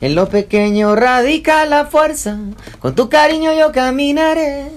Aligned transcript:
En 0.00 0.14
lo 0.14 0.28
pequeño 0.28 0.94
radica 0.94 1.66
la 1.66 1.84
fuerza, 1.84 2.38
con 2.78 2.94
tu 2.94 3.08
cariño 3.08 3.52
yo 3.52 3.72
caminaré, 3.72 4.70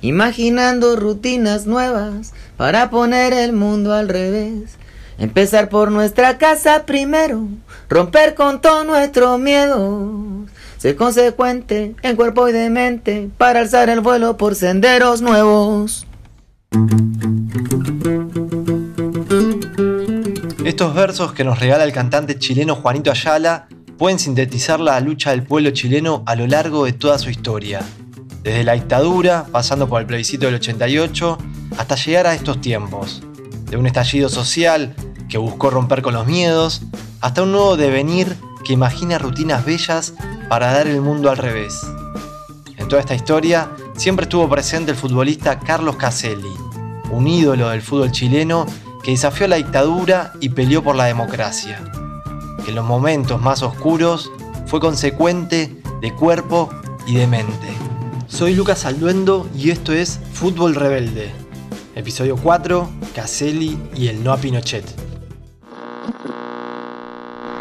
imaginando 0.00 0.96
rutinas 0.96 1.66
nuevas 1.66 2.32
para 2.56 2.90
poner 2.90 3.32
el 3.32 3.52
mundo 3.52 3.94
al 3.94 4.08
revés. 4.08 4.76
Empezar 5.16 5.68
por 5.68 5.92
nuestra 5.92 6.38
casa 6.38 6.86
primero, 6.86 7.46
romper 7.88 8.34
con 8.34 8.60
todo 8.60 8.82
nuestro 8.82 9.38
miedo, 9.38 10.24
ser 10.76 10.96
consecuente 10.96 11.94
en 12.02 12.16
cuerpo 12.16 12.48
y 12.48 12.52
de 12.52 12.68
mente 12.68 13.30
para 13.38 13.60
alzar 13.60 13.88
el 13.88 14.00
vuelo 14.00 14.36
por 14.36 14.56
senderos 14.56 15.22
nuevos. 15.22 16.04
Estos 20.64 20.94
versos 20.96 21.32
que 21.32 21.44
nos 21.44 21.60
regala 21.60 21.84
el 21.84 21.92
cantante 21.92 22.40
chileno 22.40 22.74
Juanito 22.74 23.12
Ayala 23.12 23.68
pueden 23.98 24.20
sintetizar 24.20 24.78
la 24.78 25.00
lucha 25.00 25.30
del 25.30 25.42
pueblo 25.42 25.70
chileno 25.72 26.22
a 26.24 26.36
lo 26.36 26.46
largo 26.46 26.84
de 26.84 26.92
toda 26.92 27.18
su 27.18 27.30
historia, 27.30 27.80
desde 28.44 28.62
la 28.62 28.74
dictadura, 28.74 29.46
pasando 29.50 29.88
por 29.88 30.00
el 30.00 30.06
plebiscito 30.06 30.46
del 30.46 30.54
88, 30.54 31.36
hasta 31.76 31.96
llegar 31.96 32.28
a 32.28 32.34
estos 32.34 32.60
tiempos, 32.60 33.22
de 33.68 33.76
un 33.76 33.86
estallido 33.86 34.28
social 34.28 34.94
que 35.28 35.36
buscó 35.36 35.70
romper 35.70 36.00
con 36.00 36.14
los 36.14 36.26
miedos, 36.26 36.82
hasta 37.20 37.42
un 37.42 37.50
nuevo 37.50 37.76
devenir 37.76 38.36
que 38.64 38.72
imagina 38.72 39.18
rutinas 39.18 39.64
bellas 39.64 40.14
para 40.48 40.72
dar 40.72 40.86
el 40.86 41.00
mundo 41.00 41.28
al 41.28 41.36
revés. 41.36 41.74
En 42.76 42.86
toda 42.86 43.00
esta 43.00 43.16
historia 43.16 43.68
siempre 43.96 44.24
estuvo 44.24 44.48
presente 44.48 44.92
el 44.92 44.96
futbolista 44.96 45.58
Carlos 45.58 45.96
Caselli, 45.96 46.54
un 47.10 47.26
ídolo 47.26 47.68
del 47.70 47.82
fútbol 47.82 48.12
chileno 48.12 48.64
que 49.02 49.10
desafió 49.10 49.48
la 49.48 49.56
dictadura 49.56 50.32
y 50.40 50.50
peleó 50.50 50.84
por 50.84 50.94
la 50.94 51.06
democracia 51.06 51.82
en 52.66 52.74
los 52.74 52.84
momentos 52.84 53.40
más 53.40 53.62
oscuros 53.62 54.30
fue 54.66 54.80
consecuente 54.80 55.76
de 56.00 56.14
cuerpo 56.14 56.70
y 57.06 57.16
de 57.16 57.26
mente. 57.26 57.68
Soy 58.26 58.54
Lucas 58.54 58.84
Alduendo 58.84 59.48
y 59.54 59.70
esto 59.70 59.92
es 59.92 60.20
Fútbol 60.34 60.74
Rebelde. 60.74 61.32
Episodio 61.94 62.36
4, 62.36 62.88
Caselli 63.14 63.78
y 63.94 64.08
el 64.08 64.22
no 64.22 64.32
a 64.32 64.36
Pinochet. 64.36 64.84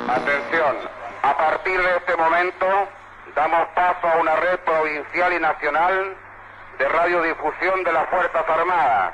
Atención, 0.07 0.75
a 1.23 1.37
partir 1.37 1.79
de 1.81 1.97
este 1.97 2.15
momento 2.17 2.65
damos 3.35 3.67
paso 3.75 4.07
a 4.07 4.21
una 4.21 4.35
red 4.35 4.59
provincial 4.59 5.33
y 5.33 5.39
nacional 5.39 6.15
de 6.77 6.87
radiodifusión 6.87 7.83
de 7.83 7.93
las 7.93 8.09
Fuerzas 8.09 8.43
Armadas. 8.47 9.13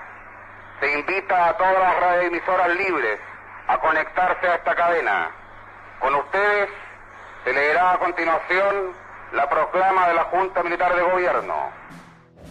Se 0.80 1.00
invita 1.00 1.50
a 1.50 1.58
todas 1.58 1.80
las 1.80 2.00
radioemisoras 2.00 2.76
libres 2.76 3.20
a 3.68 3.78
conectarse 3.80 4.48
a 4.48 4.56
esta 4.56 4.76
cadena. 4.76 5.43
Con 6.04 6.16
ustedes 6.16 6.68
se 7.46 7.54
leerá 7.54 7.94
a 7.94 7.98
continuación 7.98 8.92
la 9.34 9.50
proclama 9.50 10.10
de 10.10 10.14
la 10.16 10.26
Junta 10.26 10.62
Militar 10.62 10.94
de 10.94 11.02
Gobierno. 11.02 11.54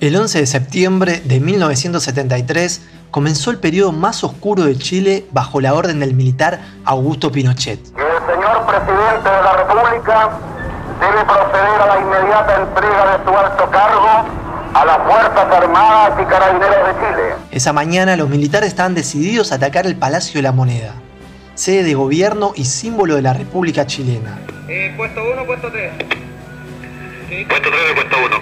El 0.00 0.16
11 0.16 0.38
de 0.38 0.46
septiembre 0.46 1.20
de 1.22 1.38
1973 1.38 2.80
comenzó 3.10 3.50
el 3.50 3.58
periodo 3.58 3.92
más 3.92 4.24
oscuro 4.24 4.62
de 4.64 4.78
Chile 4.78 5.26
bajo 5.32 5.60
la 5.60 5.74
orden 5.74 6.00
del 6.00 6.14
militar 6.14 6.60
Augusto 6.86 7.30
Pinochet. 7.30 7.78
el 7.88 8.34
señor 8.34 8.64
presidente 8.64 9.28
de 9.28 9.42
la 9.42 9.52
República 9.52 10.30
debe 10.98 11.24
proceder 11.26 11.82
a 11.82 11.86
la 11.88 12.00
inmediata 12.00 12.56
entrega 12.56 13.18
de 13.18 13.24
su 13.24 13.36
alto 13.36 13.70
cargo 13.70 14.24
a 14.72 14.84
las 14.86 14.96
Fuerzas 14.96 15.62
Armadas 15.62 16.12
y 16.18 16.24
Carabineros 16.24 16.86
de 16.86 16.94
Chile. 16.94 17.34
Esa 17.50 17.74
mañana 17.74 18.16
los 18.16 18.30
militares 18.30 18.70
estaban 18.70 18.94
decididos 18.94 19.52
a 19.52 19.56
atacar 19.56 19.84
el 19.84 19.96
Palacio 19.96 20.38
de 20.38 20.42
la 20.42 20.52
Moneda 20.52 20.94
sede 21.54 21.82
de 21.84 21.94
gobierno 21.94 22.52
y 22.56 22.64
símbolo 22.64 23.16
de 23.16 23.22
la 23.22 23.32
República 23.32 23.86
Chilena. 23.86 24.38
Eh, 24.68 24.92
puesto 24.96 25.20
1, 25.22 25.46
puesto 25.46 25.70
3. 25.70 25.92
Puesto 27.48 27.70
3 27.70 27.80
y 27.90 27.94
puesto 27.94 28.16
1. 28.26 28.36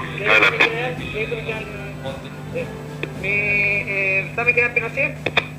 Eh, 3.23 4.33
¿Sabe 4.35 4.55
qué 4.55 4.69
Pinochet? 4.71 5.17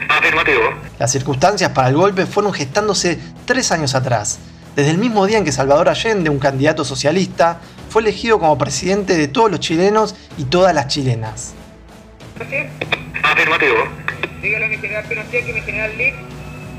Afirmativo. 0.09 0.61
Las 0.97 1.11
circunstancias 1.11 1.71
para 1.71 1.89
el 1.89 1.95
golpe 1.95 2.25
fueron 2.25 2.53
gestándose 2.53 3.19
tres 3.45 3.71
años 3.71 3.95
atrás, 3.95 4.39
desde 4.75 4.91
el 4.91 4.97
mismo 4.97 5.25
día 5.25 5.37
en 5.37 5.45
que 5.45 5.51
Salvador 5.51 5.89
Allende, 5.89 6.29
un 6.29 6.39
candidato 6.39 6.83
socialista, 6.83 7.59
fue 7.89 8.01
elegido 8.01 8.39
como 8.39 8.57
presidente 8.57 9.15
de 9.17 9.27
todos 9.27 9.51
los 9.51 9.59
chilenos 9.59 10.15
y 10.37 10.45
todas 10.45 10.73
las 10.73 10.87
chilenas. 10.87 11.53
Afirmativo. 13.23 13.75
Dígale 14.41 14.65
a 14.65 14.69
mi 14.69 14.77
general 14.77 15.05
Pinochet 15.05 15.45
que 15.45 15.53
mi 15.53 15.61
general 15.61 15.97
Lick 15.97 16.15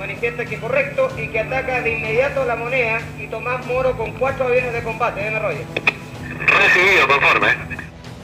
manifiesta 0.03 0.45
que 0.45 0.59
correcto 0.59 1.11
y 1.17 1.29
que 1.29 1.39
ataca 1.39 1.81
de 1.81 1.97
inmediato 1.97 2.45
la 2.45 2.57
moneda 2.57 2.99
y 3.21 3.29
Tomás 3.29 3.65
Moro 3.67 3.97
con 3.97 4.11
cuatro 4.15 4.47
aviones 4.47 4.73
de 4.73 4.83
combate. 4.83 5.21
Deme 5.21 5.39
rollo. 5.39 5.61
Recibido, 6.45 7.07
conforme. 7.07 7.49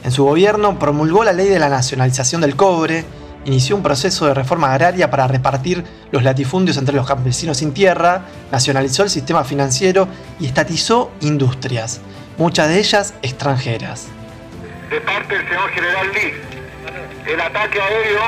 En 0.03 0.11
su 0.11 0.25
gobierno 0.25 0.77
promulgó 0.77 1.23
la 1.23 1.31
ley 1.31 1.47
de 1.47 1.57
la 1.57 1.69
nacionalización 1.69 2.41
del 2.41 2.57
cobre, 2.57 3.05
inició 3.45 3.77
un 3.77 3.83
proceso 3.83 4.27
de 4.27 4.33
reforma 4.33 4.73
agraria 4.73 5.09
para 5.09 5.25
repartir 5.29 5.85
los 6.11 6.21
latifundios 6.21 6.75
entre 6.75 6.93
los 6.93 7.07
campesinos 7.07 7.59
sin 7.59 7.73
tierra, 7.73 8.23
nacionalizó 8.51 9.03
el 9.03 9.09
sistema 9.09 9.45
financiero 9.45 10.09
y 10.37 10.47
estatizó 10.47 11.13
industrias, 11.21 12.01
muchas 12.37 12.67
de 12.67 12.79
ellas 12.79 13.13
extranjeras. 13.21 14.09
De 14.89 14.99
parte 14.99 15.33
del 15.33 15.47
señor 15.47 15.69
general 15.69 16.07
Lee, 16.13 17.31
el 17.31 17.39
ataque 17.39 17.79
aéreo 17.79 18.21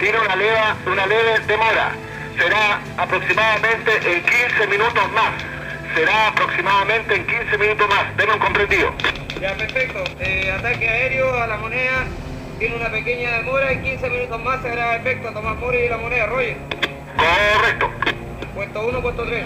tiene 0.00 0.18
una 0.18 0.34
leve, 0.34 0.58
una 0.90 1.06
leve 1.06 1.40
demora 1.46 1.92
será 2.38 2.80
aproximadamente 2.96 3.90
en 4.04 4.22
15 4.22 4.66
minutos 4.68 5.12
más. 5.12 5.32
Será 5.94 6.28
aproximadamente 6.28 7.16
en 7.16 7.26
15 7.26 7.58
minutos 7.58 7.88
más. 7.88 8.16
Denme 8.16 8.34
un 8.34 8.38
comprendido. 8.38 8.92
Ya, 9.40 9.54
perfecto. 9.56 10.04
Eh, 10.20 10.52
ataque 10.52 10.88
aéreo 10.88 11.34
a 11.34 11.46
la 11.46 11.56
moneda 11.58 12.04
tiene 12.58 12.76
una 12.76 12.90
pequeña 12.90 13.32
demora. 13.38 13.72
En 13.72 13.82
15 13.82 14.10
minutos 14.10 14.40
más 14.42 14.62
se 14.62 14.70
hará 14.70 14.96
efecto 14.96 15.28
a 15.28 15.34
Tomás 15.34 15.58
Mori 15.58 15.78
y 15.78 15.88
la 15.88 15.98
moneda. 15.98 16.26
Roger. 16.26 16.56
Correcto. 17.16 17.90
Puesto 18.54 18.86
1, 18.86 19.02
puesto 19.02 19.24
3. 19.24 19.44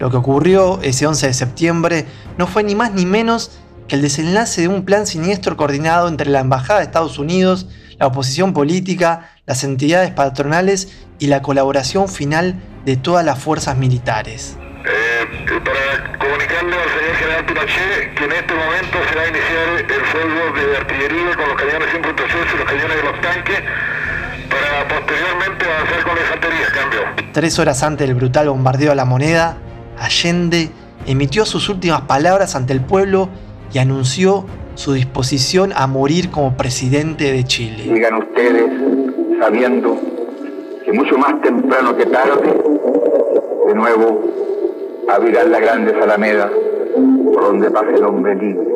Lo 0.00 0.10
que 0.10 0.16
ocurrió 0.16 0.80
ese 0.82 1.06
11 1.06 1.28
de 1.28 1.34
septiembre 1.34 2.06
no 2.38 2.46
fue 2.46 2.64
ni 2.64 2.74
más 2.74 2.92
ni 2.92 3.06
menos 3.06 3.58
que 3.88 3.96
el 3.96 4.02
desenlace 4.02 4.62
de 4.62 4.68
un 4.68 4.84
plan 4.84 5.06
siniestro 5.06 5.56
coordinado 5.56 6.08
entre 6.08 6.30
la 6.30 6.40
Embajada 6.40 6.80
de 6.80 6.86
Estados 6.86 7.18
Unidos, 7.18 7.68
la 7.98 8.06
oposición 8.06 8.52
política, 8.52 9.30
las 9.46 9.62
entidades 9.62 10.10
patronales 10.10 11.03
y 11.18 11.26
la 11.26 11.42
colaboración 11.42 12.08
final 12.08 12.54
de 12.84 12.96
todas 12.96 13.24
las 13.24 13.38
fuerzas 13.38 13.76
militares. 13.76 14.56
Eh, 14.86 15.60
para 15.64 16.18
comunicarle 16.18 16.76
al 16.76 16.90
señor 16.90 17.16
general 17.16 17.46
Pinochet 17.46 18.14
que 18.14 18.24
en 18.24 18.32
este 18.32 18.54
momento 18.54 18.98
se 19.08 19.16
va 19.16 19.22
a 19.22 19.28
iniciar 19.28 19.68
el 19.78 20.04
fuego 20.06 20.68
de 20.68 20.76
artillería 20.76 21.36
con 21.36 21.48
los 21.48 21.56
cañones 21.56 21.88
5.6 21.88 22.54
y 22.54 22.58
los 22.58 22.66
cañones 22.66 22.96
de 22.96 23.02
los 23.02 23.20
tanques 23.22 23.62
para 24.50 24.88
posteriormente 24.88 25.64
avanzar 25.64 26.04
con 26.04 26.14
la 26.14 26.20
infantería. 26.20 26.66
Cambio. 26.74 27.32
Tres 27.32 27.58
horas 27.58 27.82
antes 27.82 28.06
del 28.06 28.14
brutal 28.14 28.48
bombardeo 28.50 28.92
a 28.92 28.94
la 28.94 29.06
moneda, 29.06 29.56
Allende 29.98 30.70
emitió 31.06 31.46
sus 31.46 31.68
últimas 31.70 32.02
palabras 32.02 32.54
ante 32.54 32.74
el 32.74 32.82
pueblo 32.82 33.30
y 33.72 33.78
anunció 33.78 34.46
su 34.74 34.92
disposición 34.92 35.72
a 35.74 35.86
morir 35.86 36.30
como 36.30 36.56
presidente 36.56 37.32
de 37.32 37.44
Chile. 37.44 37.84
Digan 37.84 38.14
ustedes, 38.14 38.64
sabiendo 39.40 40.13
mucho 40.94 41.18
más 41.18 41.40
temprano 41.40 41.96
que 41.96 42.06
tarde, 42.06 42.54
de 43.66 43.74
nuevo 43.74 44.20
abrirán 45.08 45.50
la 45.50 45.58
grande 45.58 45.92
Alameda 46.00 46.48
por 47.32 47.42
donde 47.42 47.70
pase 47.70 47.94
el 47.94 48.04
hombre 48.04 48.36
libre 48.36 48.68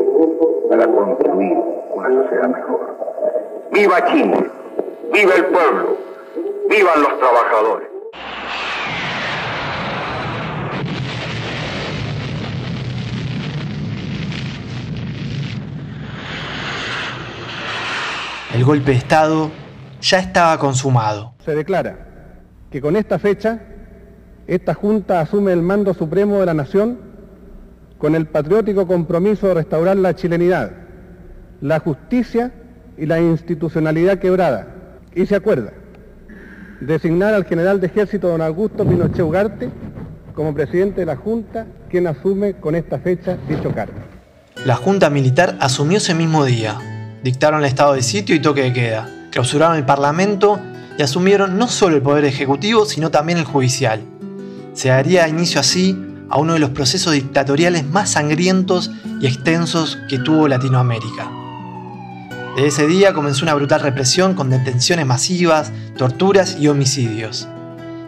para 0.69 0.87
construir 0.87 1.57
una 1.95 2.09
sociedad 2.09 2.49
mejor. 2.49 2.97
¡Viva 3.73 4.05
Chile! 4.07 4.51
¡Viva 5.13 5.35
el 5.35 5.45
pueblo! 5.47 5.97
¡Vivan 6.69 7.03
los 7.03 7.19
trabajadores! 7.19 7.89
El 18.55 18.65
golpe 18.65 18.91
de 18.91 18.97
Estado 18.97 19.51
ya 20.01 20.19
estaba 20.19 20.59
consumado. 20.59 21.35
Se 21.45 21.55
declara 21.55 22.08
que 22.71 22.81
con 22.81 22.97
esta 22.97 23.19
fecha 23.19 23.61
esta 24.47 24.75
Junta 24.75 25.21
asume 25.21 25.53
el 25.53 25.63
mando 25.63 25.95
supremo 25.95 26.41
de 26.41 26.47
la 26.47 26.55
nación 26.55 26.99
con 27.99 28.15
el 28.15 28.27
patriótico 28.27 28.87
compromiso 28.87 29.49
de 29.49 29.55
restaurar 29.55 29.97
la 29.97 30.15
chilenidad, 30.15 30.71
la 31.61 31.81
justicia 31.81 32.53
y 32.97 33.07
la 33.07 33.21
institucionalidad 33.21 34.19
quebrada. 34.19 34.69
Y 35.15 35.27
se 35.27 35.35
acuerda 35.35 35.73
designar 36.81 37.35
al 37.35 37.45
general 37.45 37.81
de 37.81 37.89
ejército 37.89 38.29
don 38.29 38.41
Augusto 38.41 38.87
Pinochet 38.87 39.21
Ugarte 39.21 39.69
como 40.35 40.55
presidente 40.55 41.01
de 41.01 41.07
la 41.07 41.17
Junta, 41.17 41.67
quien 41.91 42.07
asume 42.07 42.55
con 42.55 42.77
esta 42.77 42.99
fecha 43.01 43.37
dicho 43.49 43.75
cargo. 43.75 43.99
La 44.65 44.77
Junta 44.77 45.11
Militar 45.11 45.57
asumió 45.61 45.99
ese 45.99 46.15
mismo 46.15 46.45
día. 46.45 46.79
Dictaron 47.25 47.61
el 47.61 47.67
estado 47.67 47.95
de 47.95 48.03
sitio 48.03 48.37
y 48.37 48.41
toque 48.41 48.63
de 48.63 48.73
queda 48.73 49.09
clausuraron 49.31 49.77
el 49.77 49.85
Parlamento 49.85 50.59
y 50.99 51.03
asumieron 51.03 51.57
no 51.57 51.69
solo 51.69 51.97
el 51.97 52.03
poder 52.03 52.25
ejecutivo, 52.25 52.85
sino 52.85 53.11
también 53.11 53.39
el 53.39 53.45
judicial. 53.45 54.03
Se 54.75 54.89
daría 54.89 55.29
inicio 55.29 55.61
así 55.61 55.97
a 56.29 56.39
uno 56.39 56.55
de 56.55 56.59
los 56.59 56.71
procesos 56.71 57.13
dictatoriales 57.13 57.87
más 57.87 58.11
sangrientos 58.11 58.91
y 59.21 59.27
extensos 59.27 59.97
que 60.11 60.19
tuvo 60.19 60.49
Latinoamérica. 60.49 61.31
Desde 62.57 62.69
ese 62.69 62.87
día 62.89 63.15
comenzó 63.15 63.45
una 63.45 63.55
brutal 63.55 63.81
represión 63.81 64.35
con 64.35 64.51
detenciones 64.51 65.07
masivas, 65.07 65.73
torturas 65.97 66.59
y 66.61 66.67
homicidios. 66.67 67.49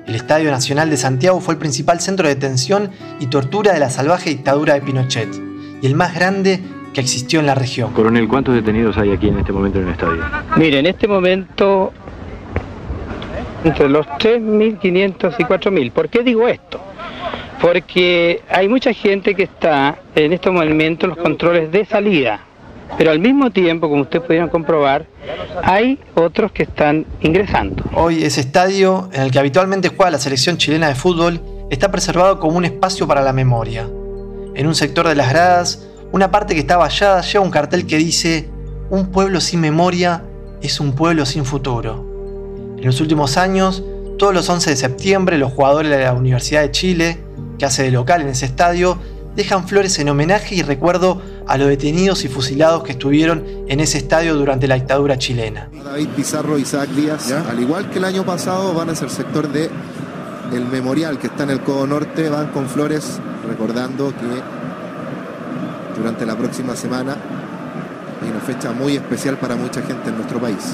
El 0.07 0.17
Estadio 0.17 0.51
Nacional 0.51 0.91
de 0.91 0.97
Santiago 0.97 1.41
fue 1.41 1.55
el 1.55 1.61
principal 1.61 2.01
centro 2.01 2.27
de 2.27 2.35
detención 2.35 2.91
y 3.21 3.27
tortura 3.27 3.73
de 3.73 3.79
la 3.79 3.91
salvaje 3.91 4.31
dictadura 4.31 4.75
de 4.75 4.81
Pinochet, 4.81 5.29
y 5.81 5.87
el 5.87 5.95
más 5.95 6.13
grande 6.13 6.61
que 6.93 7.01
existió 7.01 7.39
en 7.39 7.47
la 7.47 7.55
región. 7.55 7.93
Coronel, 7.93 8.27
¿cuántos 8.27 8.55
detenidos 8.55 8.97
hay 8.97 9.13
aquí 9.13 9.29
en 9.29 9.39
este 9.39 9.53
momento 9.53 9.79
en 9.79 9.87
el 9.87 9.93
estadio? 9.93 10.25
Mire, 10.57 10.81
en 10.81 10.87
este 10.87 11.07
momento 11.07 11.93
entre 13.65 13.89
los 13.89 14.07
3.500 14.07 15.35
y 15.39 15.45
4.000. 15.45 15.93
¿Por 15.93 16.09
qué 16.09 16.23
digo 16.23 16.49
esto? 16.49 16.81
Porque 17.61 18.43
hay 18.49 18.69
mucha 18.69 18.93
gente 18.93 19.35
que 19.35 19.43
está 19.45 19.99
en 20.15 20.33
estos 20.33 20.53
momentos 20.53 21.05
en 21.05 21.11
los 21.11 21.19
controles 21.19 21.71
de 21.71 21.85
salida, 21.85 22.41
pero 22.97 23.11
al 23.11 23.19
mismo 23.19 23.51
tiempo, 23.51 23.89
como 23.89 24.03
ustedes 24.03 24.25
pudieron 24.25 24.49
comprobar, 24.49 25.05
hay 25.63 25.99
otros 26.15 26.53
que 26.53 26.63
están 26.63 27.05
ingresando. 27.21 27.85
Hoy 27.95 28.25
ese 28.25 28.41
estadio 28.41 29.11
en 29.13 29.23
el 29.23 29.31
que 29.31 29.39
habitualmente 29.39 29.89
juega 29.89 30.11
la 30.11 30.19
selección 30.19 30.57
chilena 30.57 30.89
de 30.89 30.95
fútbol 30.95 31.41
está 31.71 31.91
preservado 31.91 32.41
como 32.41 32.57
un 32.57 32.65
espacio 32.65 33.07
para 33.07 33.23
la 33.23 33.33
memoria. 33.33 33.89
En 34.55 34.67
un 34.67 34.75
sector 34.75 35.07
de 35.07 35.15
las 35.15 35.31
gradas, 35.31 35.87
una 36.13 36.31
parte 36.31 36.55
que 36.55 36.61
está 36.61 36.77
vallada 36.77 37.21
lleva 37.21 37.45
un 37.45 37.51
cartel 37.51 37.87
que 37.87 37.97
dice, 37.97 38.49
un 38.91 39.13
pueblo 39.13 39.41
sin 39.41 39.61
memoria 39.61 40.25
es 40.63 40.81
un 40.81 40.95
pueblo 40.95 41.25
sin 41.27 41.45
futuro. 41.45 42.10
En 42.81 42.87
los 42.87 42.99
últimos 43.03 43.37
años, 43.37 43.83
todos 44.19 44.33
los 44.33 44.49
11 44.49 44.71
de 44.71 44.77
septiembre, 44.77 45.37
los 45.37 45.53
jugadores 45.53 45.91
de 45.91 46.03
la 46.03 46.15
Universidad 46.15 46.63
de 46.63 46.71
Chile, 46.71 47.19
que 47.59 47.67
hace 47.67 47.83
de 47.83 47.91
local 47.91 48.23
en 48.23 48.29
ese 48.29 48.47
estadio, 48.47 48.97
dejan 49.37 49.69
flores 49.69 49.99
en 49.99 50.09
homenaje 50.09 50.55
y 50.55 50.63
recuerdo 50.63 51.21
a 51.47 51.59
los 51.59 51.69
detenidos 51.69 52.25
y 52.25 52.29
fusilados 52.29 52.83
que 52.83 52.93
estuvieron 52.93 53.45
en 53.69 53.81
ese 53.81 53.99
estadio 53.99 54.35
durante 54.35 54.67
la 54.67 54.77
dictadura 54.77 55.19
chilena. 55.19 55.69
David 55.85 56.09
Pizarro 56.17 56.59
y 56.59 56.63
Isaac 56.63 56.89
Díaz, 56.89 57.31
al 57.31 57.61
igual 57.61 57.91
que 57.91 57.99
el 57.99 58.05
año 58.07 58.25
pasado, 58.25 58.73
van 58.73 58.89
a 58.89 58.95
ser 58.95 59.11
sector 59.11 59.53
de 59.53 59.69
el 60.51 60.65
memorial 60.65 61.19
que 61.19 61.27
está 61.27 61.43
en 61.43 61.51
el 61.51 61.61
Codo 61.61 61.87
Norte, 61.87 62.31
van 62.31 62.47
con 62.47 62.67
flores 62.67 63.19
recordando 63.47 64.09
que 64.09 64.41
durante 65.99 66.25
la 66.25 66.35
próxima 66.35 66.75
semana 66.75 67.15
hay 68.23 68.31
una 68.31 68.41
fecha 68.41 68.73
muy 68.73 68.97
especial 68.97 69.37
para 69.37 69.55
mucha 69.55 69.83
gente 69.83 70.09
en 70.09 70.17
nuestro 70.17 70.41
país, 70.41 70.65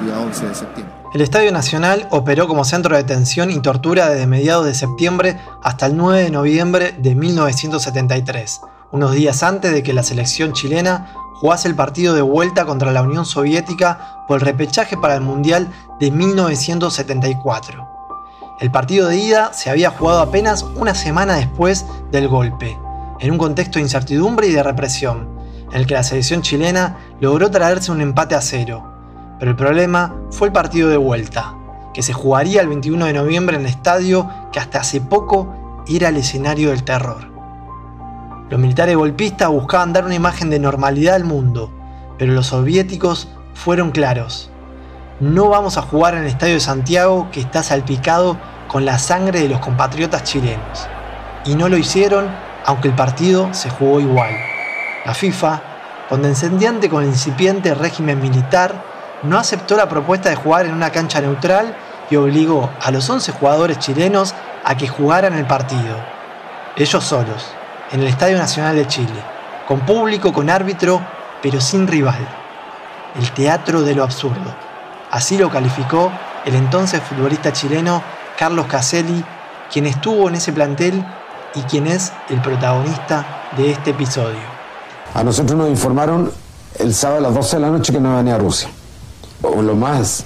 el 0.00 0.06
día 0.06 0.20
11 0.20 0.46
de 0.46 0.54
septiembre. 0.54 0.99
El 1.12 1.22
Estadio 1.22 1.50
Nacional 1.50 2.06
operó 2.12 2.46
como 2.46 2.64
centro 2.64 2.94
de 2.94 3.02
detención 3.02 3.50
y 3.50 3.58
tortura 3.58 4.10
desde 4.10 4.28
mediados 4.28 4.64
de 4.64 4.76
septiembre 4.76 5.40
hasta 5.60 5.86
el 5.86 5.96
9 5.96 6.22
de 6.22 6.30
noviembre 6.30 6.94
de 6.96 7.16
1973, 7.16 8.60
unos 8.92 9.12
días 9.12 9.42
antes 9.42 9.72
de 9.72 9.82
que 9.82 9.92
la 9.92 10.04
selección 10.04 10.52
chilena 10.52 11.12
jugase 11.34 11.66
el 11.66 11.74
partido 11.74 12.14
de 12.14 12.22
vuelta 12.22 12.64
contra 12.64 12.92
la 12.92 13.02
Unión 13.02 13.26
Soviética 13.26 14.24
por 14.28 14.38
el 14.38 14.46
repechaje 14.46 14.96
para 14.96 15.16
el 15.16 15.22
Mundial 15.22 15.72
de 15.98 16.12
1974. 16.12 17.88
El 18.60 18.70
partido 18.70 19.08
de 19.08 19.16
ida 19.16 19.52
se 19.52 19.68
había 19.68 19.90
jugado 19.90 20.20
apenas 20.20 20.62
una 20.62 20.94
semana 20.94 21.34
después 21.34 21.86
del 22.12 22.28
golpe, 22.28 22.78
en 23.18 23.32
un 23.32 23.38
contexto 23.38 23.80
de 23.80 23.82
incertidumbre 23.82 24.46
y 24.46 24.52
de 24.52 24.62
represión, 24.62 25.28
en 25.72 25.76
el 25.80 25.86
que 25.88 25.94
la 25.94 26.04
selección 26.04 26.42
chilena 26.42 26.98
logró 27.18 27.50
traerse 27.50 27.90
un 27.90 28.00
empate 28.00 28.36
a 28.36 28.40
cero, 28.40 28.99
pero 29.40 29.52
el 29.52 29.56
problema 29.56 30.14
fue 30.30 30.48
el 30.48 30.52
partido 30.52 30.90
de 30.90 30.98
vuelta, 30.98 31.56
que 31.94 32.02
se 32.02 32.12
jugaría 32.12 32.60
el 32.60 32.68
21 32.68 33.06
de 33.06 33.14
noviembre 33.14 33.56
en 33.56 33.62
el 33.62 33.68
estadio 33.68 34.30
que 34.52 34.60
hasta 34.60 34.80
hace 34.80 35.00
poco 35.00 35.82
era 35.88 36.10
el 36.10 36.18
escenario 36.18 36.70
del 36.70 36.84
terror. 36.84 37.26
Los 38.50 38.60
militares 38.60 38.96
golpistas 38.96 39.48
buscaban 39.48 39.94
dar 39.94 40.04
una 40.04 40.14
imagen 40.14 40.50
de 40.50 40.58
normalidad 40.58 41.14
al 41.14 41.24
mundo, 41.24 41.72
pero 42.18 42.34
los 42.34 42.48
soviéticos 42.48 43.28
fueron 43.54 43.92
claros. 43.92 44.50
No 45.20 45.48
vamos 45.48 45.78
a 45.78 45.82
jugar 45.82 46.14
en 46.14 46.20
el 46.20 46.26
Estadio 46.26 46.54
de 46.54 46.60
Santiago 46.60 47.28
que 47.32 47.40
está 47.40 47.62
salpicado 47.62 48.36
con 48.68 48.84
la 48.84 48.98
sangre 48.98 49.40
de 49.40 49.48
los 49.48 49.60
compatriotas 49.60 50.24
chilenos. 50.24 50.86
Y 51.46 51.54
no 51.54 51.68
lo 51.68 51.78
hicieron 51.78 52.28
aunque 52.66 52.88
el 52.88 52.94
partido 52.94 53.54
se 53.54 53.70
jugó 53.70 54.00
igual. 54.00 54.34
La 55.06 55.14
FIFA, 55.14 55.62
condescendiente 56.08 56.90
con 56.90 57.04
el 57.04 57.08
incipiente 57.08 57.74
régimen 57.74 58.20
militar, 58.20 58.89
no 59.22 59.38
aceptó 59.38 59.76
la 59.76 59.88
propuesta 59.88 60.30
de 60.30 60.36
jugar 60.36 60.66
en 60.66 60.74
una 60.74 60.90
cancha 60.90 61.20
neutral 61.20 61.76
y 62.10 62.16
obligó 62.16 62.70
a 62.80 62.90
los 62.90 63.08
11 63.08 63.32
jugadores 63.32 63.78
chilenos 63.78 64.34
a 64.64 64.76
que 64.76 64.88
jugaran 64.88 65.34
el 65.34 65.46
partido. 65.46 65.96
Ellos 66.76 67.04
solos, 67.04 67.46
en 67.92 68.00
el 68.00 68.06
Estadio 68.06 68.38
Nacional 68.38 68.76
de 68.76 68.86
Chile, 68.86 69.22
con 69.68 69.80
público, 69.80 70.32
con 70.32 70.50
árbitro, 70.50 71.00
pero 71.42 71.60
sin 71.60 71.86
rival. 71.86 72.26
El 73.18 73.30
teatro 73.32 73.82
de 73.82 73.94
lo 73.94 74.04
absurdo. 74.04 74.54
Así 75.10 75.36
lo 75.36 75.50
calificó 75.50 76.10
el 76.44 76.54
entonces 76.54 77.02
futbolista 77.02 77.52
chileno 77.52 78.02
Carlos 78.38 78.66
Caselli, 78.66 79.24
quien 79.70 79.86
estuvo 79.86 80.28
en 80.28 80.36
ese 80.36 80.52
plantel 80.52 81.04
y 81.54 81.62
quien 81.62 81.86
es 81.86 82.12
el 82.30 82.40
protagonista 82.40 83.48
de 83.56 83.72
este 83.72 83.90
episodio. 83.90 84.40
A 85.12 85.22
nosotros 85.24 85.58
nos 85.58 85.68
informaron 85.68 86.32
el 86.78 86.94
sábado 86.94 87.18
a 87.18 87.22
las 87.22 87.34
12 87.34 87.56
de 87.56 87.62
la 87.62 87.70
noche 87.70 87.92
que 87.92 88.00
no 88.00 88.16
venía 88.16 88.36
a 88.36 88.38
Rusia 88.38 88.70
o 89.42 89.62
lo 89.62 89.74
más 89.74 90.24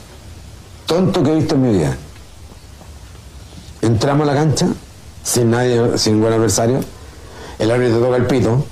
tonto 0.87 1.23
que 1.23 1.31
he 1.31 1.35
visto 1.37 1.55
en 1.55 1.63
mi 1.63 1.79
vida. 1.79 1.97
Entramos 3.83 4.29
a 4.29 4.33
la 4.33 4.39
cancha 4.39 4.69
sin 5.23 5.51
nadie, 5.51 5.99
sin 5.99 6.15
ningún 6.15 6.33
adversario. 6.33 6.81
El 7.59 7.71
árbitro 7.71 8.01
toca 8.01 8.17
el 8.17 8.27
pito, 8.27 8.65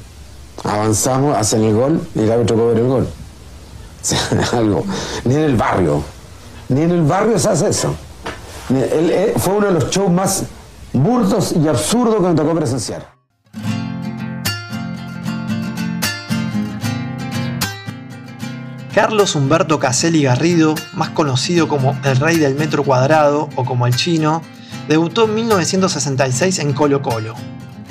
avanzamos, 0.64 1.36
hacen 1.36 1.62
el 1.64 1.74
gol 1.74 2.06
y 2.14 2.20
el 2.20 2.32
árbitro 2.32 2.68
ver 2.68 2.78
el 2.78 2.88
gol. 2.88 3.08
O 4.02 4.04
sea, 4.04 4.58
algo. 4.58 4.84
Ni 5.24 5.36
en 5.36 5.42
el 5.42 5.56
barrio, 5.56 6.02
ni 6.68 6.82
en 6.82 6.90
el 6.90 7.02
barrio 7.02 7.38
se 7.38 7.50
hace 7.50 7.68
eso. 7.68 7.94
fue 9.36 9.54
uno 9.54 9.68
de 9.68 9.74
los 9.74 9.90
shows 9.90 10.10
más 10.10 10.42
burdos 10.92 11.52
y 11.52 11.68
absurdos 11.68 12.16
que 12.16 12.22
me 12.22 12.34
tocó 12.34 12.52
presenciar. 12.52 13.12
Carlos 18.94 19.36
Humberto 19.36 19.78
Caselli 19.78 20.22
Garrido, 20.22 20.74
más 20.92 21.08
conocido 21.08 21.66
como 21.66 21.98
el 22.04 22.16
rey 22.16 22.36
del 22.36 22.54
metro 22.54 22.84
cuadrado 22.84 23.48
o 23.56 23.64
como 23.64 23.86
el 23.86 23.96
chino, 23.96 24.42
debutó 24.86 25.24
en 25.24 25.34
1966 25.34 26.58
en 26.58 26.74
Colo 26.74 27.00
Colo. 27.00 27.34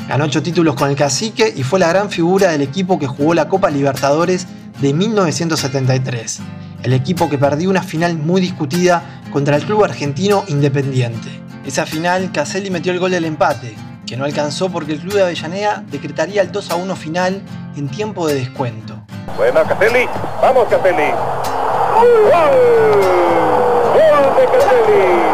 Ganó 0.07 0.25
ocho 0.25 0.43
títulos 0.43 0.75
con 0.75 0.91
el 0.91 0.95
cacique 0.95 1.51
y 1.55 1.63
fue 1.63 1.79
la 1.79 1.87
gran 1.87 2.11
figura 2.11 2.51
del 2.51 2.61
equipo 2.61 2.99
que 2.99 3.07
jugó 3.07 3.33
la 3.33 3.49
Copa 3.49 3.71
Libertadores 3.71 4.45
de 4.79 4.93
1973, 4.93 6.39
el 6.83 6.93
equipo 6.93 7.31
que 7.31 7.39
perdió 7.39 7.71
una 7.71 7.81
final 7.81 8.15
muy 8.15 8.39
discutida 8.39 9.23
contra 9.31 9.55
el 9.55 9.63
club 9.63 9.83
argentino 9.83 10.43
Independiente. 10.49 11.29
Esa 11.65 11.87
final 11.87 12.31
Caselli 12.31 12.69
metió 12.69 12.91
el 12.91 12.99
gol 12.99 13.09
del 13.09 13.25
empate, 13.25 13.75
que 14.05 14.17
no 14.17 14.25
alcanzó 14.25 14.69
porque 14.69 14.93
el 14.93 14.99
club 14.99 15.15
de 15.15 15.23
Avellaneda 15.23 15.83
decretaría 15.89 16.43
el 16.43 16.51
2 16.51 16.69
a 16.69 16.75
1 16.75 16.95
final 16.95 17.41
en 17.75 17.89
tiempo 17.89 18.27
de 18.27 18.35
descuento. 18.35 19.00
Buena 19.37 19.63
Caselli, 19.63 20.07
vamos 20.41 20.67
Caselli. 20.69 21.11
¡Gol! 21.95 22.51
¡Gol 23.93 24.35
de 24.35 24.45
Caselli! 24.45 25.31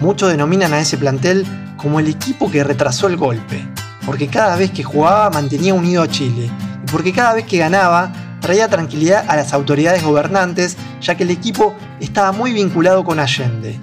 Muchos 0.00 0.30
denominan 0.30 0.72
a 0.72 0.80
ese 0.80 0.96
plantel 0.96 1.46
como 1.76 2.00
el 2.00 2.08
equipo 2.08 2.50
que 2.50 2.64
retrasó 2.64 3.06
el 3.06 3.16
golpe, 3.16 3.66
porque 4.06 4.28
cada 4.28 4.56
vez 4.56 4.70
que 4.70 4.82
jugaba 4.82 5.30
mantenía 5.30 5.74
unido 5.74 6.02
a 6.02 6.08
Chile, 6.08 6.50
y 6.86 6.90
porque 6.90 7.12
cada 7.12 7.34
vez 7.34 7.46
que 7.46 7.58
ganaba 7.58 8.12
traía 8.40 8.68
tranquilidad 8.68 9.24
a 9.28 9.36
las 9.36 9.52
autoridades 9.52 10.02
gobernantes, 10.02 10.76
ya 11.00 11.14
que 11.16 11.24
el 11.24 11.30
equipo 11.30 11.74
estaba 12.00 12.32
muy 12.32 12.52
vinculado 12.52 13.04
con 13.04 13.20
Allende. 13.20 13.78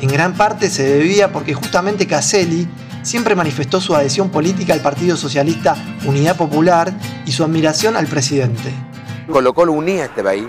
En 0.00 0.08
gran 0.08 0.34
parte 0.34 0.68
se 0.70 0.82
debía 0.82 1.32
porque 1.32 1.54
justamente 1.54 2.06
Caselli 2.06 2.68
siempre 3.02 3.34
manifestó 3.34 3.80
su 3.80 3.94
adhesión 3.94 4.30
política 4.30 4.72
al 4.72 4.80
Partido 4.80 5.16
Socialista 5.16 5.76
Unidad 6.04 6.36
Popular 6.36 6.92
y 7.24 7.32
su 7.32 7.44
admiración 7.44 7.96
al 7.96 8.06
presidente. 8.06 8.72
Colo 9.30 9.52
Colo 9.54 9.72
unía 9.72 10.02
a 10.02 10.06
este 10.06 10.22
país. 10.22 10.46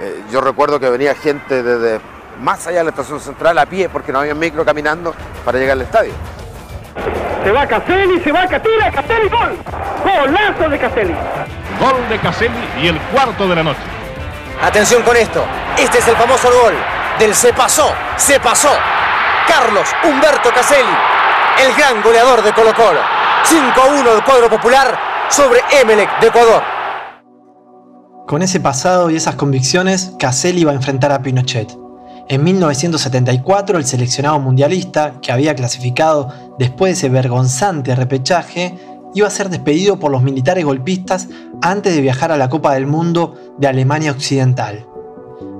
Eh, 0.00 0.22
yo 0.30 0.40
recuerdo 0.40 0.78
que 0.78 0.88
venía 0.90 1.14
gente 1.14 1.62
desde 1.62 2.00
más 2.40 2.66
allá 2.66 2.78
de 2.78 2.84
la 2.84 2.90
estación 2.90 3.20
central 3.20 3.58
a 3.58 3.66
pie 3.66 3.88
porque 3.88 4.12
no 4.12 4.20
había 4.20 4.34
micro 4.34 4.64
caminando 4.64 5.14
para 5.44 5.58
llegar 5.58 5.72
al 5.72 5.82
estadio. 5.82 6.12
Se 7.44 7.50
va 7.50 7.66
Caselli, 7.66 8.20
se 8.20 8.32
va 8.32 8.46
Catira, 8.46 8.90
Caselli, 8.90 9.28
gol. 9.28 9.56
Golazo 10.04 10.68
de 10.68 10.78
Caselli. 10.78 11.14
Gol 11.80 12.08
de 12.08 12.18
Caselli 12.18 12.68
y 12.82 12.88
el 12.88 12.98
cuarto 13.00 13.48
de 13.48 13.56
la 13.56 13.62
noche. 13.62 13.80
Atención 14.62 15.02
con 15.02 15.16
esto. 15.16 15.44
Este 15.78 15.98
es 15.98 16.08
el 16.08 16.16
famoso 16.16 16.48
gol 16.62 16.74
del 17.18 17.34
se 17.34 17.52
pasó, 17.52 17.92
se 18.16 18.40
pasó. 18.40 18.70
Carlos 19.46 19.88
Humberto 20.04 20.50
Caselli 20.54 21.14
el 21.62 21.74
gran 21.74 22.02
goleador 22.02 22.42
de 22.42 22.52
Colo 22.52 22.74
Colo. 22.74 23.00
5-1 23.44 24.02
del 24.12 24.24
cuadro 24.24 24.48
popular 24.48 25.13
sobre 25.34 25.58
Emelec 25.82 26.20
de 26.20 26.28
Ecuador. 26.28 26.62
Con 28.28 28.42
ese 28.42 28.60
pasado 28.60 29.10
y 29.10 29.16
esas 29.16 29.34
convicciones, 29.34 30.12
Caselli 30.16 30.60
iba 30.60 30.70
a 30.70 30.76
enfrentar 30.76 31.10
a 31.10 31.22
Pinochet. 31.22 31.76
En 32.28 32.44
1974, 32.44 33.76
el 33.76 33.84
seleccionado 33.84 34.38
mundialista, 34.38 35.14
que 35.20 35.32
había 35.32 35.56
clasificado 35.56 36.32
después 36.56 36.90
de 36.90 36.98
ese 36.98 37.08
vergonzante 37.08 37.96
repechaje, 37.96 38.78
iba 39.14 39.26
a 39.26 39.30
ser 39.30 39.48
despedido 39.48 39.98
por 39.98 40.12
los 40.12 40.22
militares 40.22 40.64
golpistas 40.64 41.28
antes 41.60 41.96
de 41.96 42.00
viajar 42.00 42.30
a 42.30 42.36
la 42.36 42.48
Copa 42.48 42.72
del 42.74 42.86
Mundo 42.86 43.34
de 43.58 43.66
Alemania 43.66 44.12
Occidental. 44.12 44.86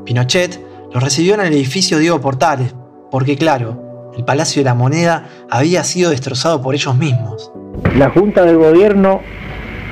Pinochet 0.04 0.64
lo 0.92 1.00
recibió 1.00 1.34
en 1.34 1.40
el 1.40 1.52
edificio 1.52 1.98
Diego 1.98 2.20
Portales, 2.20 2.76
porque 3.10 3.36
claro, 3.36 4.12
el 4.16 4.24
Palacio 4.24 4.60
de 4.60 4.66
la 4.66 4.74
Moneda 4.74 5.28
había 5.50 5.82
sido 5.82 6.10
destrozado 6.10 6.62
por 6.62 6.76
ellos 6.76 6.96
mismos. 6.96 7.50
La 7.96 8.10
Junta 8.10 8.44
del 8.44 8.58
Gobierno 8.58 9.20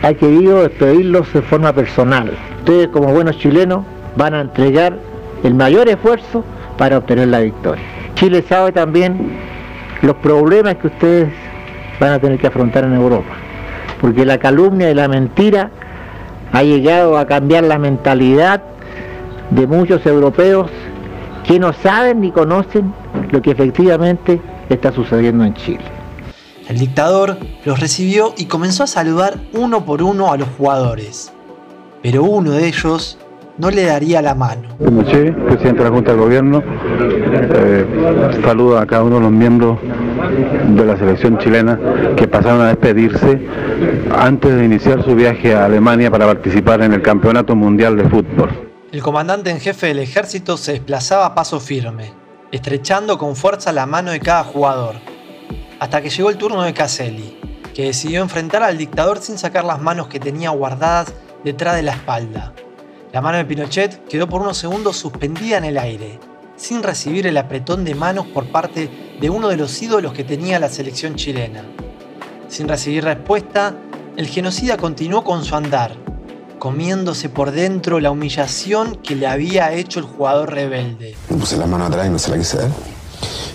ha 0.03 0.13
querido 0.15 0.63
despedirlos 0.63 1.33
de 1.33 1.43
forma 1.43 1.73
personal. 1.73 2.33
Ustedes 2.59 2.89
como 2.89 3.13
buenos 3.13 3.39
chilenos 3.39 3.85
van 4.17 4.35
a 4.35 4.41
entregar 4.41 4.99
el 5.45 5.55
mayor 5.55 5.89
esfuerzo 5.89 6.45
para 6.77 6.99
obtener 6.99 7.29
la 7.29 7.41
victoria. 7.41 7.85
Chile 8.15 8.45
sabe 8.49 8.73
también 8.73 9.39
los 10.03 10.17
problemas 10.17 10.77
que 10.77 10.89
ustedes 10.89 11.29
van 12.01 12.13
a 12.13 12.19
tener 12.19 12.39
que 12.39 12.49
afrontar 12.49 12.85
en 12.85 12.95
Europa, 12.95 13.31
porque 14.01 14.25
la 14.25 14.39
calumnia 14.39 14.91
y 14.91 14.95
la 14.95 15.07
mentira 15.07 15.71
ha 16.53 16.63
llegado 16.63 17.17
a 17.17 17.27
cambiar 17.27 17.65
la 17.65 17.79
mentalidad 17.79 18.63
de 19.51 19.67
muchos 19.67 20.05
europeos 20.05 20.71
que 21.47 21.59
no 21.59 21.73
saben 21.73 22.21
ni 22.21 22.31
conocen 22.31 22.93
lo 23.31 23.41
que 23.41 23.53
efectivamente 23.53 24.41
está 24.69 24.93
sucediendo 24.93 25.45
en 25.45 25.55
Chile. 25.55 25.92
El 26.73 26.79
dictador 26.79 27.37
los 27.67 27.81
recibió 27.81 28.33
y 28.38 28.47
comenzó 28.47 28.85
a 28.85 28.87
saludar 28.87 29.35
uno 29.52 29.85
por 29.85 30.02
uno 30.02 30.33
a 30.33 30.38
los 30.38 30.49
jugadores, 30.57 31.31
pero 32.02 32.23
uno 32.23 32.52
de 32.52 32.67
ellos 32.67 33.19
no 33.59 33.71
le 33.71 33.85
daría 33.85 34.23
la 34.23 34.35
mano. 34.35 34.71
Pinochet, 34.79 35.37
presidente 35.37 35.81
de 35.81 35.85
la 35.85 35.91
Junta 35.91 36.12
de 36.12 36.19
Gobierno, 36.19 36.62
eh, 36.64 37.87
saluda 38.43 38.81
a 38.81 38.87
cada 38.87 39.02
uno 39.02 39.17
de 39.17 39.21
los 39.21 39.33
miembros 39.33 39.81
de 39.83 40.85
la 40.87 40.97
selección 40.97 41.37
chilena 41.37 41.79
que 42.17 42.26
pasaron 42.26 42.62
a 42.62 42.69
despedirse 42.69 43.47
antes 44.19 44.57
de 44.57 44.64
iniciar 44.64 45.05
su 45.05 45.14
viaje 45.14 45.55
a 45.55 45.67
Alemania 45.67 46.11
para 46.11 46.25
participar 46.25 46.81
en 46.81 46.95
el 46.95 47.02
Campeonato 47.02 47.55
Mundial 47.55 47.99
de 47.99 48.09
Fútbol. 48.09 48.49
El 48.91 49.02
comandante 49.02 49.50
en 49.50 49.61
jefe 49.61 49.88
del 49.88 49.99
ejército 49.99 50.57
se 50.57 50.73
desplazaba 50.73 51.26
a 51.26 51.35
paso 51.35 51.61
firme, 51.61 52.14
estrechando 52.50 53.19
con 53.19 53.37
fuerza 53.37 53.73
la 53.73 53.85
mano 53.85 54.11
de 54.11 54.21
cada 54.21 54.45
jugador, 54.45 54.95
hasta 55.83 56.01
que 56.01 56.11
llegó 56.11 56.31
el 56.31 56.39
turno 56.39 56.62
de 56.62 56.73
Caselli, 56.73 57.37
que 57.75 57.87
decidió 57.87 58.23
enfrentar 58.23 58.62
al 58.62 58.79
dictador 58.79 59.21
sin 59.21 59.37
sacar 59.37 59.65
las 59.65 59.81
manos 59.81 60.07
que 60.07 60.21
tenía 60.21 60.51
guardadas 60.51 61.12
detrás 61.43 61.75
de 61.75 61.83
la 61.83 61.91
espalda. 61.91 62.53
La 63.12 63.21
mano 63.21 63.39
de 63.39 63.45
Pinochet 63.45 64.07
quedó 64.07 64.29
por 64.29 64.43
unos 64.43 64.57
segundos 64.57 64.97
suspendida 64.97 65.59
en 65.59 65.65
el 65.65 65.77
aire, 65.77 66.21
sin 66.55 66.85
recibir 66.85 67.27
el 67.27 67.37
apretón 67.37 67.85
de 67.85 67.97
manos 67.97 68.29
por 68.29 68.47
parte 68.47 69.17
de 69.21 69.29
uno 69.29 69.49
de 69.49 69.57
los 69.57 69.83
ídolos 69.83 70.12
que 70.12 70.23
tenía 70.23 70.61
la 70.61 70.69
selección 70.69 71.17
chilena. 71.17 71.65
Sin 72.47 72.69
recibir 72.69 73.03
respuesta, 73.03 73.75
el 74.17 74.29
genocida 74.29 74.77
continuó 74.77 75.25
con 75.25 75.45
su 75.45 75.57
andar, 75.57 75.97
comiéndose 76.61 77.29
por 77.29 77.51
dentro 77.51 77.99
la 77.99 78.12
humillación 78.12 78.95
que 79.03 79.17
le 79.17 79.27
había 79.27 79.73
hecho 79.73 79.99
el 79.99 80.07
jugador 80.07 80.53
rebelde. 80.55 81.17
Puse 81.29 81.57
la 81.57 81.67
mano 81.67 81.87
atrás 81.87 82.07
y. 82.07 82.57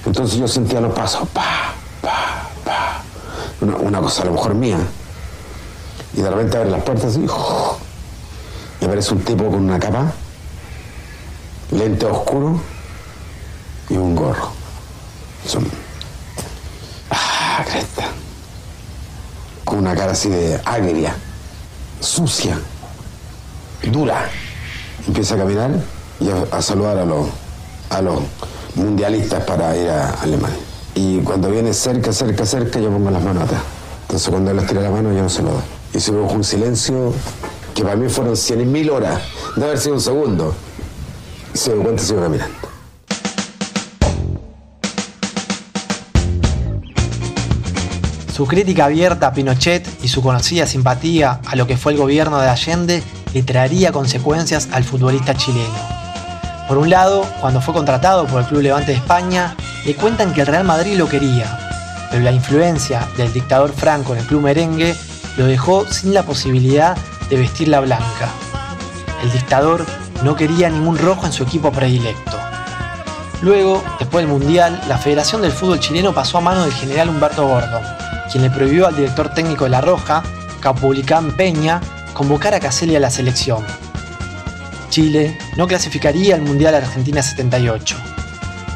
Entonces 0.05 0.37
yo 0.37 0.47
sentía 0.49 0.81
los 0.81 0.93
pasos, 0.93 1.27
pa, 1.29 1.76
Una, 3.61 3.99
cosa 3.99 4.21
a 4.21 4.25
lo 4.25 4.33
mejor 4.33 4.53
mía. 4.53 4.77
Y 6.13 6.21
de 6.21 6.29
repente 6.29 6.57
abre 6.57 6.69
las 6.69 6.83
puertas 6.83 7.17
y, 7.17 7.25
y 8.81 8.85
aparece 8.85 9.13
un 9.13 9.21
tipo 9.21 9.45
con 9.45 9.63
una 9.63 9.79
capa, 9.79 10.11
lente 11.71 12.05
oscuro 12.05 12.59
y 13.89 13.97
un 13.97 14.15
gorro. 14.15 14.51
Son. 15.45 15.65
¡Ah, 17.09 17.63
cresta! 17.65 18.05
Con 19.65 19.79
una 19.79 19.95
cara 19.95 20.11
así 20.11 20.29
de 20.29 20.59
agria, 20.65 21.15
sucia, 21.99 22.59
dura. 23.91 24.29
Empieza 25.07 25.35
a 25.35 25.37
caminar 25.37 25.71
y 26.19 26.29
a, 26.29 26.57
a 26.57 26.61
saludar 26.61 26.97
a 26.97 27.05
los, 27.05 27.27
a 27.89 28.01
los 28.01 28.19
mundialistas 28.75 29.43
para 29.43 29.75
ir 29.75 29.89
a 29.89 30.11
Alemania. 30.21 30.66
Y 30.97 31.19
cuando 31.19 31.51
viene 31.51 31.75
cerca, 31.75 32.11
cerca, 32.11 32.43
cerca, 32.43 32.79
yo 32.79 32.89
pongo 32.89 33.11
las 33.11 33.21
manos 33.21 33.43
atrás. 33.43 33.61
Entonces 34.01 34.29
cuando 34.29 34.49
él 34.49 34.57
les 34.57 34.65
tira 34.65 34.81
la 34.81 34.89
mano, 34.89 35.13
yo 35.13 35.21
no 35.21 35.29
se 35.29 35.43
lo 35.43 35.51
doy. 35.51 35.61
Y 35.93 35.99
se 35.99 36.11
produjo 36.11 36.33
un 36.33 36.43
silencio 36.43 37.13
que 37.75 37.83
para 37.83 37.95
mí 37.95 38.09
fueron 38.09 38.33
100.000 38.33 38.91
horas, 38.91 39.21
de 39.55 39.63
haber 39.63 39.77
sido 39.77 39.93
un 39.93 40.01
segundo. 40.01 40.55
Y 41.53 41.57
se 41.59 41.71
dio 41.71 41.83
cuenta 41.83 42.01
sigo 42.01 42.21
caminando. 42.21 42.55
Su 48.33 48.47
crítica 48.47 48.85
abierta 48.85 49.27
a 49.27 49.33
Pinochet 49.33 49.87
y 50.03 50.07
su 50.07 50.23
conocida 50.23 50.65
simpatía 50.65 51.41
a 51.45 51.55
lo 51.55 51.67
que 51.67 51.77
fue 51.77 51.91
el 51.91 51.99
gobierno 51.99 52.39
de 52.39 52.49
Allende 52.49 53.03
le 53.35 53.43
traería 53.43 53.91
consecuencias 53.91 54.69
al 54.71 54.83
futbolista 54.83 55.35
chileno. 55.35 55.75
Por 56.67 56.79
un 56.79 56.89
lado, 56.89 57.23
cuando 57.39 57.61
fue 57.61 57.75
contratado 57.75 58.25
por 58.25 58.41
el 58.41 58.47
Club 58.47 58.61
Levante 58.61 58.93
de 58.93 58.97
España, 58.97 59.55
le 59.87 59.95
cuentan 59.95 60.33
que 60.33 60.41
el 60.41 60.47
Real 60.47 60.65
Madrid 60.65 60.97
lo 60.97 61.07
quería, 61.07 61.57
pero 62.11 62.21
la 62.21 62.33
influencia 62.33 63.07
del 63.15 63.31
dictador 63.31 63.71
Franco 63.71 64.13
en 64.13 64.19
el 64.19 64.25
club 64.25 64.41
merengue 64.41 64.93
lo 65.37 65.45
dejó 65.45 65.85
sin 65.89 66.13
la 66.13 66.23
posibilidad 66.23 66.97
de 67.29 67.37
vestir 67.37 67.69
la 67.69 67.79
blanca. 67.79 68.29
El 69.23 69.31
dictador 69.31 69.85
no 70.25 70.35
quería 70.35 70.69
ningún 70.69 70.97
rojo 70.97 71.25
en 71.25 71.31
su 71.31 71.43
equipo 71.43 71.71
predilecto. 71.71 72.37
Luego, 73.41 73.81
después 73.97 74.25
del 74.25 74.33
Mundial, 74.33 74.81
la 74.89 74.97
Federación 74.97 75.41
del 75.41 75.53
Fútbol 75.53 75.79
Chileno 75.79 76.13
pasó 76.13 76.39
a 76.39 76.41
mano 76.41 76.63
del 76.63 76.73
general 76.73 77.07
Humberto 77.07 77.47
Gordon, 77.47 77.83
quien 78.29 78.43
le 78.43 78.49
prohibió 78.49 78.87
al 78.87 78.95
director 78.97 79.33
técnico 79.33 79.63
de 79.63 79.69
La 79.69 79.79
Roja, 79.79 80.21
Capulicán 80.59 81.31
Peña, 81.37 81.79
convocar 82.13 82.53
a 82.53 82.59
Caselli 82.59 82.97
a 82.97 82.99
la 82.99 83.09
selección. 83.09 83.63
Chile 84.89 85.37
no 85.55 85.65
clasificaría 85.65 86.35
al 86.35 86.41
Mundial 86.41 86.75
Argentina 86.75 87.23
78. 87.23 88.16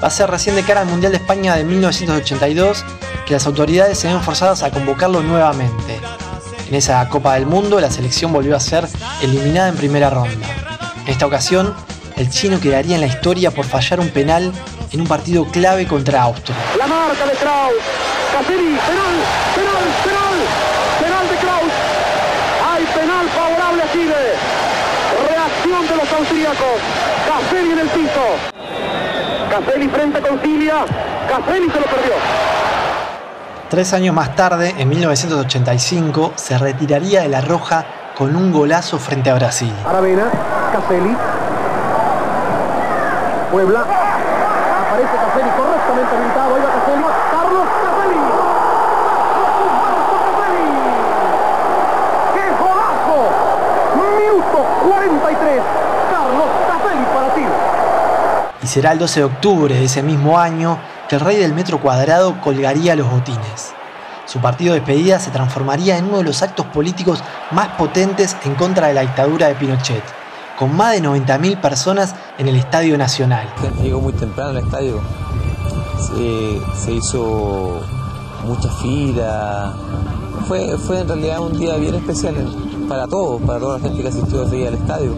Va 0.01 0.07
a 0.07 0.11
ser 0.11 0.31
recién 0.31 0.55
de 0.55 0.63
cara 0.63 0.81
al 0.81 0.87
Mundial 0.87 1.11
de 1.11 1.19
España 1.19 1.55
de 1.55 1.63
1982 1.63 2.83
que 3.27 3.33
las 3.33 3.45
autoridades 3.45 3.99
se 3.99 4.07
ven 4.07 4.19
forzadas 4.21 4.63
a 4.63 4.71
convocarlo 4.71 5.21
nuevamente. 5.21 5.99
En 6.67 6.73
esa 6.73 7.07
Copa 7.07 7.35
del 7.35 7.45
Mundo 7.45 7.79
la 7.79 7.91
selección 7.91 8.33
volvió 8.33 8.55
a 8.55 8.59
ser 8.59 8.87
eliminada 9.21 9.69
en 9.69 9.75
primera 9.75 10.09
ronda. 10.09 10.47
En 11.05 11.09
esta 11.09 11.27
ocasión, 11.27 11.75
el 12.17 12.31
chino 12.31 12.59
quedaría 12.59 12.95
en 12.95 13.01
la 13.01 13.07
historia 13.07 13.51
por 13.51 13.65
fallar 13.65 13.99
un 13.99 14.09
penal 14.09 14.51
en 14.91 15.01
un 15.01 15.07
partido 15.07 15.45
clave 15.45 15.85
contra 15.85 16.23
Austria. 16.23 16.57
La 16.79 16.87
marca 16.87 17.25
de 17.25 17.33
Kraus. 17.33 17.73
Caselli, 18.31 18.77
penal, 18.77 19.15
penal, 19.53 19.83
penal. 20.03 20.35
Penal 20.99 21.29
de 21.29 21.35
Kraus. 21.35 21.73
Hay 22.71 22.83
penal 22.99 23.29
favorable 23.29 23.83
a 23.83 23.91
Chile. 23.91 24.15
Reacción 25.29 25.87
de 25.87 25.95
los 25.95 26.11
austríacos. 26.11 26.81
Caselli 27.27 27.71
en 27.73 27.79
el 27.79 27.87
piso. 27.89 28.60
Caselli 29.51 29.89
frente 29.89 30.17
a 30.17 30.21
Concilia. 30.21 30.85
Caselli 31.27 31.69
se 31.69 31.79
lo 31.81 31.85
perdió. 31.85 32.13
Tres 33.69 33.91
años 33.91 34.15
más 34.15 34.33
tarde, 34.33 34.73
en 34.77 34.87
1985, 34.87 36.31
se 36.35 36.57
retiraría 36.57 37.23
de 37.23 37.27
la 37.27 37.41
Roja 37.41 37.83
con 38.17 38.33
un 38.37 38.53
golazo 38.53 38.97
frente 38.97 39.29
a 39.29 39.35
Brasil. 39.35 39.73
Aravena, 39.85 40.31
Caselli. 40.71 41.17
Puebla. 43.51 43.81
Aparece 43.81 45.15
Caselli 45.17 45.49
correctamente 45.57 46.15
habilitado. 46.15 46.55
Ahí 46.55 46.61
va 46.61 46.71
Caselli. 46.71 47.03
Carlos 47.31 47.67
Caselli. 47.83 48.19
Marco 49.83 50.15
Caselli. 50.31 50.63
¡Qué 52.35 52.45
golazo! 52.63 53.19
Minuto 53.99 54.59
43. 54.87 55.61
Carlos 56.09 56.47
Caselli 56.69 57.05
para 57.13 57.35
Chile. 57.35 57.81
Y 58.63 58.67
será 58.67 58.91
el 58.91 58.99
12 58.99 59.21
de 59.21 59.23
octubre 59.25 59.75
de 59.75 59.85
ese 59.85 60.03
mismo 60.03 60.37
año 60.37 60.77
que 61.09 61.15
el 61.15 61.21
rey 61.21 61.37
del 61.37 61.53
metro 61.53 61.81
cuadrado 61.81 62.39
colgaría 62.41 62.95
los 62.95 63.09
botines. 63.09 63.73
Su 64.25 64.39
partido 64.39 64.73
de 64.73 64.79
despedida 64.79 65.19
se 65.19 65.31
transformaría 65.31 65.97
en 65.97 66.05
uno 66.05 66.19
de 66.19 66.23
los 66.23 66.41
actos 66.41 66.65
políticos 66.67 67.23
más 67.51 67.69
potentes 67.69 68.37
en 68.45 68.55
contra 68.55 68.87
de 68.87 68.93
la 68.93 69.01
dictadura 69.01 69.47
de 69.47 69.55
Pinochet, 69.55 70.03
con 70.57 70.75
más 70.75 70.93
de 70.93 71.01
90.000 71.01 71.59
personas 71.59 72.15
en 72.37 72.47
el 72.47 72.55
Estadio 72.55 72.97
Nacional. 72.97 73.45
Llegó 73.81 73.99
muy 73.99 74.13
temprano 74.13 74.51
al 74.51 74.57
estadio, 74.59 75.01
se, 75.99 76.91
hizo 76.93 77.81
mucha 78.45 78.69
fila, 78.81 79.73
fue, 80.47 80.77
fue 80.77 81.01
en 81.01 81.07
realidad 81.07 81.39
un 81.39 81.57
día 81.57 81.75
bien 81.77 81.95
especial 81.95 82.35
para 82.87 83.07
todos, 83.07 83.41
para 83.41 83.59
toda 83.59 83.79
la 83.79 83.83
gente 83.83 84.01
que 84.01 84.07
asistió 84.07 84.43
ese 84.43 84.55
día 84.55 84.67
al 84.69 84.75
estadio. 84.75 85.15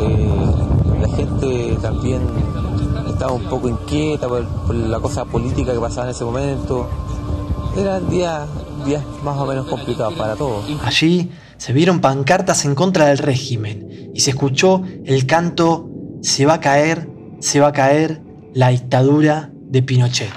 Eh, 0.00 0.71
la 1.02 1.16
gente 1.16 1.76
también 1.82 2.22
estaba 3.08 3.32
un 3.32 3.44
poco 3.44 3.68
inquieta 3.68 4.28
por, 4.28 4.74
la 4.74 5.00
cosa 5.00 5.24
política 5.24 5.72
que 5.72 5.80
pasaba 5.80 6.06
en 6.06 6.10
ese 6.12 6.24
momento. 6.24 6.88
Eran 7.76 8.08
días, 8.08 8.48
días 8.86 9.02
más 9.24 9.36
o 9.38 9.46
menos 9.46 9.66
complicados 9.66 10.14
para 10.14 10.36
todos. 10.36 10.64
Allí 10.84 11.30
se 11.56 11.72
vieron 11.72 12.00
pancartas 12.00 12.64
en 12.64 12.74
contra 12.74 13.06
del 13.06 13.18
régimen 13.18 14.10
y 14.14 14.20
se 14.20 14.30
escuchó 14.30 14.82
el 15.04 15.26
canto 15.26 15.88
Se 16.22 16.46
va 16.46 16.54
a 16.54 16.60
caer, 16.60 17.08
se 17.40 17.58
va 17.58 17.68
a 17.68 17.72
caer 17.72 18.22
la 18.54 18.68
dictadura 18.68 19.50
de 19.52 19.82
Pinochet. 19.82 20.30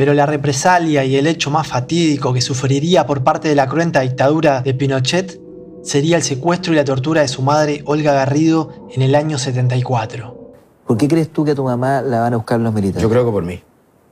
Pero 0.00 0.14
la 0.14 0.24
represalia 0.24 1.04
y 1.04 1.16
el 1.16 1.26
hecho 1.26 1.50
más 1.50 1.66
fatídico 1.66 2.32
que 2.32 2.40
sufriría 2.40 3.04
por 3.04 3.22
parte 3.22 3.50
de 3.50 3.54
la 3.54 3.68
cruenta 3.68 4.00
dictadura 4.00 4.62
de 4.62 4.72
Pinochet 4.72 5.38
sería 5.82 6.16
el 6.16 6.22
secuestro 6.22 6.72
y 6.72 6.76
la 6.76 6.86
tortura 6.86 7.20
de 7.20 7.28
su 7.28 7.42
madre 7.42 7.82
Olga 7.84 8.14
Garrido 8.14 8.88
en 8.94 9.02
el 9.02 9.14
año 9.14 9.36
74. 9.36 10.54
¿Por 10.86 10.96
qué 10.96 11.06
crees 11.06 11.28
tú 11.28 11.44
que 11.44 11.50
a 11.50 11.54
tu 11.54 11.64
mamá 11.64 12.00
la 12.00 12.20
van 12.20 12.32
a 12.32 12.38
buscar 12.38 12.58
los 12.60 12.72
militares? 12.72 13.02
Yo 13.02 13.10
creo 13.10 13.26
que 13.26 13.30
por 13.30 13.44
mí. 13.44 13.62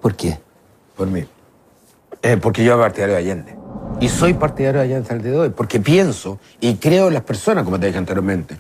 ¿Por 0.03 0.15
qué? 0.15 0.39
Por 0.95 1.07
mí. 1.07 1.25
Eh, 2.21 2.37
porque 2.37 2.63
yo 2.63 2.75
soy 2.75 2.83
partidario 2.83 3.15
de 3.15 3.21
Allende. 3.23 3.57
Y 3.99 4.09
soy 4.11 4.35
partidario 4.35 4.83
de 4.83 4.89
Allende 4.89 5.19
día 5.21 5.33
de 5.33 5.39
hoy, 5.39 5.49
porque 5.49 5.81
pienso 5.81 6.39
y 6.61 6.75
creo 6.75 7.09
en 7.09 7.15
las 7.15 7.23
personas, 7.23 7.65
como 7.65 7.81
te 7.81 7.87
dije 7.87 7.99
anteriormente. 7.99 8.59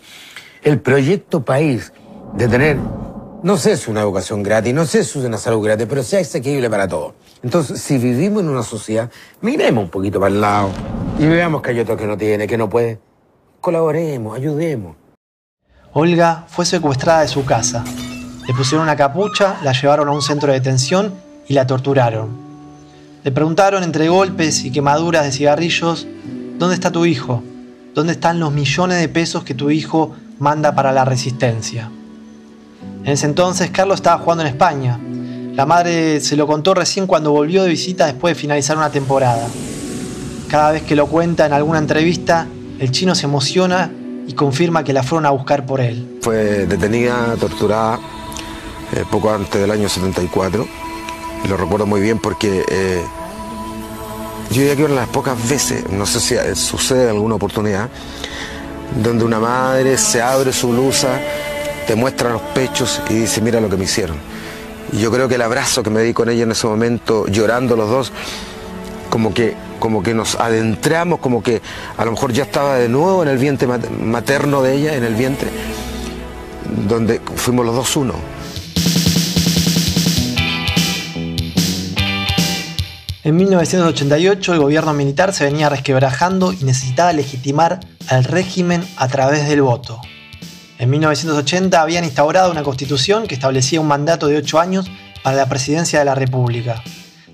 El 0.62 0.80
proyecto 0.80 1.44
país 1.44 1.92
de 2.32 2.48
tener 2.48 2.78
no 3.42 3.56
sé 3.56 3.76
si 3.76 3.82
es 3.82 3.88
una 3.88 4.00
educación 4.00 4.42
gratis, 4.42 4.74
no 4.74 4.84
sé 4.84 5.04
si 5.04 5.18
es 5.18 5.24
una 5.24 5.38
salud 5.38 5.62
gratis, 5.62 5.86
pero 5.88 6.02
sea 6.02 6.20
asequible 6.20 6.68
para 6.68 6.88
todos. 6.88 7.14
Entonces, 7.42 7.80
si 7.80 7.98
vivimos 7.98 8.42
en 8.42 8.48
una 8.48 8.62
sociedad, 8.62 9.10
miremos 9.40 9.84
un 9.84 9.90
poquito 9.90 10.18
para 10.18 10.34
el 10.34 10.40
lado 10.40 10.70
y 11.18 11.26
veamos 11.26 11.62
que 11.62 11.70
hay 11.70 11.80
otro 11.80 11.96
que 11.96 12.06
no 12.06 12.16
tiene, 12.16 12.46
que 12.46 12.58
no 12.58 12.68
puede. 12.68 12.98
Colaboremos, 13.60 14.36
ayudemos. 14.36 14.96
Olga 15.92 16.46
fue 16.48 16.66
secuestrada 16.66 17.20
de 17.20 17.28
su 17.28 17.44
casa. 17.44 17.84
Le 18.46 18.54
pusieron 18.54 18.84
una 18.84 18.96
capucha, 18.96 19.58
la 19.62 19.72
llevaron 19.72 20.08
a 20.08 20.12
un 20.12 20.22
centro 20.22 20.52
de 20.52 20.58
detención 20.58 21.14
y 21.46 21.54
la 21.54 21.66
torturaron. 21.66 22.48
Le 23.22 23.30
preguntaron 23.30 23.82
entre 23.82 24.08
golpes 24.08 24.64
y 24.64 24.72
quemaduras 24.72 25.24
de 25.24 25.32
cigarrillos, 25.32 26.06
¿dónde 26.58 26.74
está 26.74 26.90
tu 26.90 27.04
hijo? 27.04 27.42
¿Dónde 27.94 28.12
están 28.14 28.40
los 28.40 28.52
millones 28.52 29.00
de 29.00 29.08
pesos 29.08 29.44
que 29.44 29.54
tu 29.54 29.70
hijo 29.70 30.14
manda 30.38 30.74
para 30.74 30.92
la 30.92 31.04
resistencia? 31.04 31.90
En 33.08 33.14
ese 33.14 33.24
entonces 33.24 33.70
Carlos 33.70 34.00
estaba 34.00 34.18
jugando 34.18 34.42
en 34.42 34.48
España. 34.48 35.00
La 35.54 35.64
madre 35.64 36.20
se 36.20 36.36
lo 36.36 36.46
contó 36.46 36.74
recién 36.74 37.06
cuando 37.06 37.30
volvió 37.30 37.62
de 37.62 37.70
visita 37.70 38.04
después 38.04 38.34
de 38.36 38.38
finalizar 38.38 38.76
una 38.76 38.90
temporada. 38.90 39.48
Cada 40.46 40.72
vez 40.72 40.82
que 40.82 40.94
lo 40.94 41.06
cuenta 41.06 41.46
en 41.46 41.54
alguna 41.54 41.78
entrevista, 41.78 42.46
el 42.78 42.90
chino 42.90 43.14
se 43.14 43.24
emociona 43.24 43.90
y 44.26 44.34
confirma 44.34 44.84
que 44.84 44.92
la 44.92 45.02
fueron 45.02 45.24
a 45.24 45.30
buscar 45.30 45.64
por 45.64 45.80
él. 45.80 46.18
Fue 46.20 46.66
detenida, 46.66 47.34
torturada 47.40 47.98
eh, 48.94 49.04
poco 49.10 49.32
antes 49.32 49.58
del 49.58 49.70
año 49.70 49.88
74. 49.88 50.68
Y 51.46 51.48
lo 51.48 51.56
recuerdo 51.56 51.86
muy 51.86 52.02
bien 52.02 52.18
porque 52.18 52.62
eh, 52.68 53.02
yo 54.50 54.60
diría 54.60 54.76
que 54.76 54.84
una 54.84 54.96
las 54.96 55.08
pocas 55.08 55.48
veces, 55.48 55.88
no 55.88 56.04
sé 56.04 56.20
si 56.20 56.34
eh, 56.34 56.54
sucede 56.54 57.04
en 57.04 57.08
alguna 57.08 57.36
oportunidad, 57.36 57.88
donde 59.02 59.24
una 59.24 59.40
madre 59.40 59.96
se 59.96 60.20
abre 60.20 60.52
su 60.52 60.68
blusa 60.68 61.18
te 61.88 61.96
muestra 61.96 62.28
los 62.28 62.42
pechos 62.42 63.00
y 63.08 63.14
dice, 63.14 63.40
mira 63.40 63.62
lo 63.62 63.70
que 63.70 63.78
me 63.78 63.84
hicieron. 63.84 64.18
Y 64.92 64.98
yo 64.98 65.10
creo 65.10 65.26
que 65.26 65.36
el 65.36 65.42
abrazo 65.42 65.82
que 65.82 65.88
me 65.88 66.02
di 66.02 66.12
con 66.12 66.28
ella 66.28 66.42
en 66.42 66.50
ese 66.50 66.66
momento, 66.66 67.26
llorando 67.28 67.76
los 67.76 67.88
dos, 67.88 68.12
como 69.08 69.32
que, 69.32 69.56
como 69.78 70.02
que 70.02 70.12
nos 70.12 70.34
adentramos, 70.34 71.18
como 71.20 71.42
que 71.42 71.62
a 71.96 72.04
lo 72.04 72.10
mejor 72.10 72.34
ya 72.34 72.42
estaba 72.42 72.76
de 72.76 72.90
nuevo 72.90 73.22
en 73.22 73.30
el 73.30 73.38
vientre 73.38 73.66
materno 73.66 74.60
de 74.60 74.74
ella, 74.74 74.96
en 74.96 75.04
el 75.04 75.14
vientre, 75.14 75.48
donde 76.86 77.22
fuimos 77.36 77.64
los 77.64 77.74
dos 77.74 77.96
uno. 77.96 78.12
En 83.24 83.34
1988 83.34 84.52
el 84.52 84.58
gobierno 84.58 84.92
militar 84.92 85.32
se 85.32 85.44
venía 85.44 85.70
resquebrajando 85.70 86.52
y 86.52 86.64
necesitaba 86.64 87.14
legitimar 87.14 87.80
al 88.08 88.24
régimen 88.24 88.86
a 88.98 89.08
través 89.08 89.48
del 89.48 89.62
voto. 89.62 90.02
En 90.78 90.90
1980 90.90 91.80
habían 91.80 92.04
instaurado 92.04 92.52
una 92.52 92.62
constitución 92.62 93.26
que 93.26 93.34
establecía 93.34 93.80
un 93.80 93.88
mandato 93.88 94.28
de 94.28 94.36
ocho 94.36 94.60
años 94.60 94.88
para 95.24 95.36
la 95.36 95.48
presidencia 95.48 95.98
de 95.98 96.04
la 96.04 96.14
República. 96.14 96.84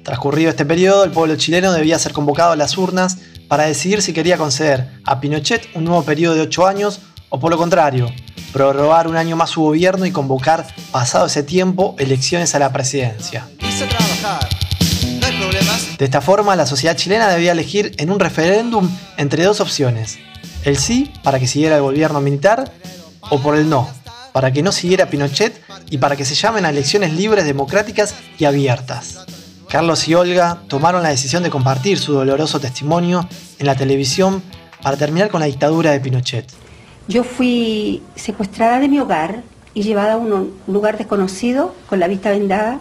Transcurrido 0.02 0.48
este 0.48 0.64
periodo, 0.64 1.04
el 1.04 1.10
pueblo 1.10 1.36
chileno 1.36 1.72
debía 1.72 1.98
ser 1.98 2.12
convocado 2.12 2.52
a 2.52 2.56
las 2.56 2.78
urnas 2.78 3.18
para 3.46 3.64
decidir 3.64 4.00
si 4.00 4.14
quería 4.14 4.38
conceder 4.38 4.88
a 5.04 5.20
Pinochet 5.20 5.68
un 5.74 5.84
nuevo 5.84 6.02
periodo 6.04 6.34
de 6.34 6.40
ocho 6.40 6.66
años 6.66 7.00
o 7.28 7.38
por 7.38 7.50
lo 7.50 7.58
contrario, 7.58 8.10
prorrogar 8.54 9.08
un 9.08 9.16
año 9.16 9.36
más 9.36 9.50
su 9.50 9.60
gobierno 9.60 10.06
y 10.06 10.10
convocar, 10.10 10.66
pasado 10.90 11.26
ese 11.26 11.42
tiempo, 11.42 11.96
elecciones 11.98 12.54
a 12.54 12.58
la 12.58 12.72
presidencia. 12.72 13.46
De 15.98 16.04
esta 16.04 16.22
forma, 16.22 16.56
la 16.56 16.64
sociedad 16.64 16.96
chilena 16.96 17.28
debía 17.28 17.52
elegir 17.52 17.92
en 17.98 18.10
un 18.10 18.20
referéndum 18.20 18.88
entre 19.18 19.44
dos 19.44 19.60
opciones. 19.60 20.18
El 20.64 20.78
sí, 20.78 21.12
para 21.22 21.38
que 21.38 21.46
siguiera 21.46 21.76
el 21.76 21.82
gobierno 21.82 22.20
militar, 22.20 22.72
o 23.30 23.40
por 23.40 23.56
el 23.56 23.68
no, 23.68 23.88
para 24.32 24.52
que 24.52 24.62
no 24.62 24.72
siguiera 24.72 25.06
Pinochet 25.06 25.62
y 25.90 25.98
para 25.98 26.16
que 26.16 26.24
se 26.24 26.34
llamen 26.34 26.64
a 26.64 26.70
elecciones 26.70 27.12
libres, 27.12 27.44
democráticas 27.44 28.14
y 28.38 28.44
abiertas. 28.44 29.24
Carlos 29.68 30.06
y 30.08 30.14
Olga 30.14 30.62
tomaron 30.68 31.02
la 31.02 31.08
decisión 31.08 31.42
de 31.42 31.50
compartir 31.50 31.98
su 31.98 32.12
doloroso 32.12 32.60
testimonio 32.60 33.28
en 33.58 33.66
la 33.66 33.74
televisión 33.74 34.42
para 34.82 34.96
terminar 34.96 35.30
con 35.30 35.40
la 35.40 35.46
dictadura 35.46 35.90
de 35.90 36.00
Pinochet. 36.00 36.46
Yo 37.08 37.24
fui 37.24 38.02
secuestrada 38.14 38.78
de 38.78 38.88
mi 38.88 38.98
hogar 38.98 39.42
y 39.74 39.82
llevada 39.82 40.14
a 40.14 40.16
un 40.16 40.54
lugar 40.66 40.96
desconocido 40.96 41.74
con 41.88 42.00
la 42.00 42.06
vista 42.06 42.30
vendada, 42.30 42.80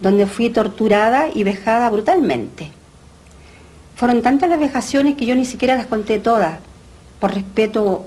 donde 0.00 0.26
fui 0.26 0.50
torturada 0.50 1.28
y 1.32 1.44
vejada 1.44 1.88
brutalmente. 1.90 2.70
Fueron 3.94 4.22
tantas 4.22 4.50
las 4.50 4.58
vejaciones 4.58 5.16
que 5.16 5.26
yo 5.26 5.34
ni 5.34 5.44
siquiera 5.44 5.76
las 5.76 5.86
conté 5.86 6.18
todas, 6.18 6.58
por 7.20 7.32
respeto 7.32 8.06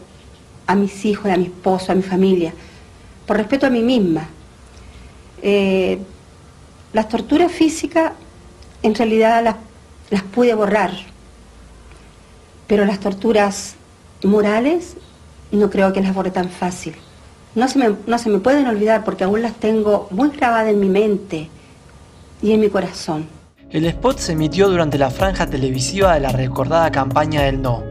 a 0.68 0.76
mis 0.76 1.06
hijos, 1.06 1.32
a 1.32 1.38
mi 1.38 1.46
esposo, 1.46 1.92
a 1.92 1.96
mi 1.96 2.02
familia, 2.02 2.54
por 3.26 3.38
respeto 3.38 3.68
a 3.68 3.70
mí 3.70 3.82
misma. 3.82 4.28
Eh, 5.42 6.00
las 6.94 7.10
torturas 7.10 7.52
físicas 7.52 8.14
en 8.84 8.96
realidad 8.96 9.44
las, 9.44 9.56
las 10.10 10.24
pude 10.24 10.54
borrar, 10.54 10.92
pero 12.68 12.86
las 12.86 13.00
torturas 13.00 13.76
morales 14.24 14.96
no 15.52 15.70
creo 15.70 15.94
que 15.94 16.02
las 16.02 16.14
borre 16.14 16.32
tan 16.32 16.50
fácil. 16.50 16.96
No 17.54 17.68
se, 17.68 17.80
me, 17.80 17.96
no 18.06 18.18
se 18.18 18.30
me 18.30 18.40
pueden 18.40 18.68
olvidar 18.68 19.04
porque 19.04 19.24
aún 19.24 19.42
las 19.42 19.54
tengo 19.54 20.08
muy 20.12 20.30
grabadas 20.30 20.72
en 20.72 20.80
mi 20.80 20.90
mente 20.90 21.50
y 22.42 22.52
en 22.52 22.60
mi 22.60 22.70
corazón. 22.70 23.28
El 23.70 23.86
spot 23.86 24.20
se 24.20 24.34
emitió 24.34 24.70
durante 24.70 24.98
la 24.98 25.10
franja 25.10 25.48
televisiva 25.48 26.14
de 26.14 26.20
la 26.20 26.30
recordada 26.30 26.92
campaña 26.92 27.44
del 27.44 27.62
No, 27.62 27.84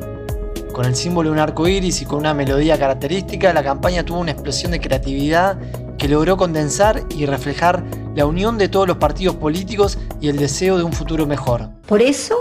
con 0.74 0.84
el 0.86 0.96
símbolo 0.96 1.30
de 1.30 1.34
un 1.34 1.38
arco 1.38 1.68
iris 1.68 2.02
y 2.02 2.04
con 2.04 2.18
una 2.18 2.34
melodía 2.34 2.76
característica, 2.76 3.54
la 3.54 3.62
campaña 3.62 4.04
tuvo 4.04 4.18
una 4.18 4.32
explosión 4.32 4.72
de 4.72 4.80
creatividad 4.80 5.56
que 5.96 6.08
logró 6.08 6.36
condensar 6.36 7.04
y 7.16 7.26
reflejar 7.26 7.84
la 8.16 8.26
unión 8.26 8.58
de 8.58 8.68
todos 8.68 8.88
los 8.88 8.96
partidos 8.96 9.36
políticos 9.36 9.98
y 10.20 10.28
el 10.28 10.36
deseo 10.36 10.76
de 10.76 10.82
un 10.82 10.92
futuro 10.92 11.26
mejor. 11.26 11.70
Por 11.86 12.02
eso 12.02 12.36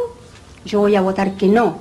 yo 0.66 0.80
voy 0.80 0.96
a 0.96 1.02
votar 1.02 1.34
que 1.38 1.48
no. 1.48 1.78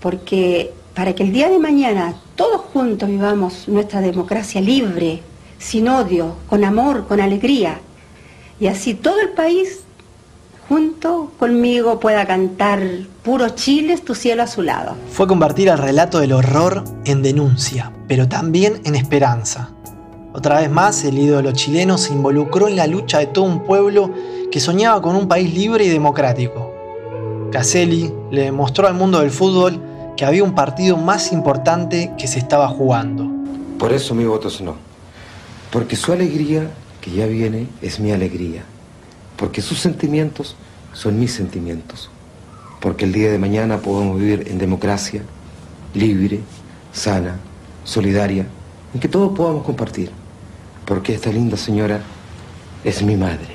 Porque 0.00 0.72
para 0.92 1.14
que 1.14 1.22
el 1.22 1.32
día 1.32 1.48
de 1.48 1.60
mañana 1.60 2.16
todos 2.34 2.60
juntos 2.72 3.08
vivamos 3.08 3.68
nuestra 3.68 4.00
democracia 4.00 4.60
libre, 4.60 5.22
sin 5.56 5.88
odio, 5.88 6.34
con 6.50 6.64
amor, 6.64 7.06
con 7.06 7.20
alegría, 7.20 7.80
y 8.58 8.66
así 8.66 8.94
todo 8.94 9.20
el 9.20 9.30
país 9.30 9.83
junto 10.68 11.32
conmigo 11.38 12.00
pueda 12.00 12.26
cantar 12.26 12.80
Puro 13.22 13.50
Chile, 13.50 13.96
tu 13.98 14.14
cielo 14.14 14.42
a 14.42 14.46
su 14.46 14.62
lado. 14.62 14.94
Fue 15.10 15.26
convertir 15.26 15.68
el 15.68 15.78
relato 15.78 16.20
del 16.20 16.32
horror 16.32 16.84
en 17.04 17.22
denuncia, 17.22 17.92
pero 18.08 18.28
también 18.28 18.80
en 18.84 18.94
esperanza. 18.94 19.70
Otra 20.32 20.60
vez 20.60 20.70
más, 20.70 21.04
el 21.04 21.18
ídolo 21.18 21.52
chileno 21.52 21.96
se 21.96 22.12
involucró 22.12 22.68
en 22.68 22.76
la 22.76 22.86
lucha 22.86 23.18
de 23.18 23.26
todo 23.26 23.44
un 23.44 23.64
pueblo 23.64 24.10
que 24.50 24.60
soñaba 24.60 25.00
con 25.00 25.14
un 25.16 25.28
país 25.28 25.54
libre 25.54 25.84
y 25.84 25.88
democrático. 25.88 26.72
Caselli 27.52 28.12
le 28.30 28.42
demostró 28.42 28.88
al 28.88 28.94
mundo 28.94 29.20
del 29.20 29.30
fútbol 29.30 29.80
que 30.16 30.24
había 30.24 30.42
un 30.42 30.54
partido 30.54 30.96
más 30.96 31.32
importante 31.32 32.12
que 32.18 32.26
se 32.26 32.40
estaba 32.40 32.68
jugando. 32.68 33.28
Por 33.78 33.92
eso 33.92 34.14
mi 34.14 34.24
voto 34.24 34.48
es 34.48 34.60
no. 34.60 34.74
Porque 35.70 35.96
su 35.96 36.12
alegría, 36.12 36.70
que 37.00 37.12
ya 37.12 37.26
viene, 37.26 37.68
es 37.80 38.00
mi 38.00 38.10
alegría 38.12 38.64
porque 39.36 39.62
sus 39.62 39.78
sentimientos 39.78 40.56
son 40.92 41.18
mis 41.18 41.32
sentimientos, 41.32 42.10
porque 42.80 43.04
el 43.04 43.12
día 43.12 43.30
de 43.30 43.38
mañana 43.38 43.78
podemos 43.78 44.18
vivir 44.18 44.48
en 44.48 44.58
democracia, 44.58 45.22
libre, 45.94 46.40
sana, 46.92 47.36
solidaria, 47.84 48.46
en 48.92 49.00
que 49.00 49.08
todos 49.08 49.36
podamos 49.36 49.64
compartir, 49.64 50.10
porque 50.84 51.14
esta 51.14 51.30
linda 51.30 51.56
señora 51.56 52.00
es 52.84 53.02
mi 53.02 53.16
madre. 53.16 53.53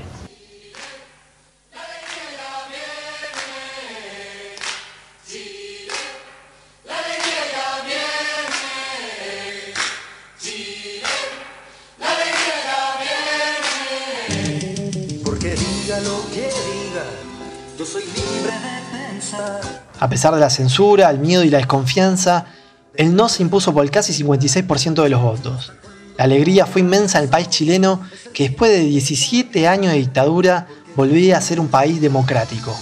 A 19.99 20.07
pesar 20.09 20.33
de 20.33 20.39
la 20.39 20.49
censura, 20.49 21.09
el 21.09 21.19
miedo 21.19 21.43
y 21.43 21.49
la 21.49 21.57
desconfianza, 21.57 22.45
el 22.95 23.15
no 23.15 23.27
se 23.29 23.43
impuso 23.43 23.73
por 23.73 23.83
el 23.83 23.91
casi 23.91 24.13
56% 24.23 25.03
de 25.03 25.09
los 25.09 25.21
votos. 25.21 25.73
La 26.17 26.23
alegría 26.23 26.65
fue 26.65 26.81
inmensa 26.81 27.17
en 27.17 27.25
el 27.25 27.29
país 27.29 27.49
chileno 27.49 28.01
que 28.33 28.49
después 28.49 28.71
de 28.71 28.79
17 28.79 29.67
años 29.67 29.91
de 29.91 29.99
dictadura 29.99 30.67
volvía 30.95 31.37
a 31.37 31.41
ser 31.41 31.59
un 31.59 31.67
país 31.67 32.01
democrático. 32.01 32.77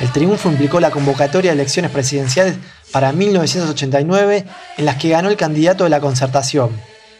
El 0.00 0.10
triunfo 0.12 0.50
implicó 0.50 0.80
la 0.80 0.90
convocatoria 0.90 1.50
de 1.52 1.54
elecciones 1.54 1.90
presidenciales 1.90 2.56
para 2.92 3.12
1989 3.12 4.44
en 4.76 4.84
las 4.84 4.96
que 4.96 5.08
ganó 5.08 5.30
el 5.30 5.36
candidato 5.36 5.84
de 5.84 5.90
la 5.90 6.00
concertación, 6.00 6.70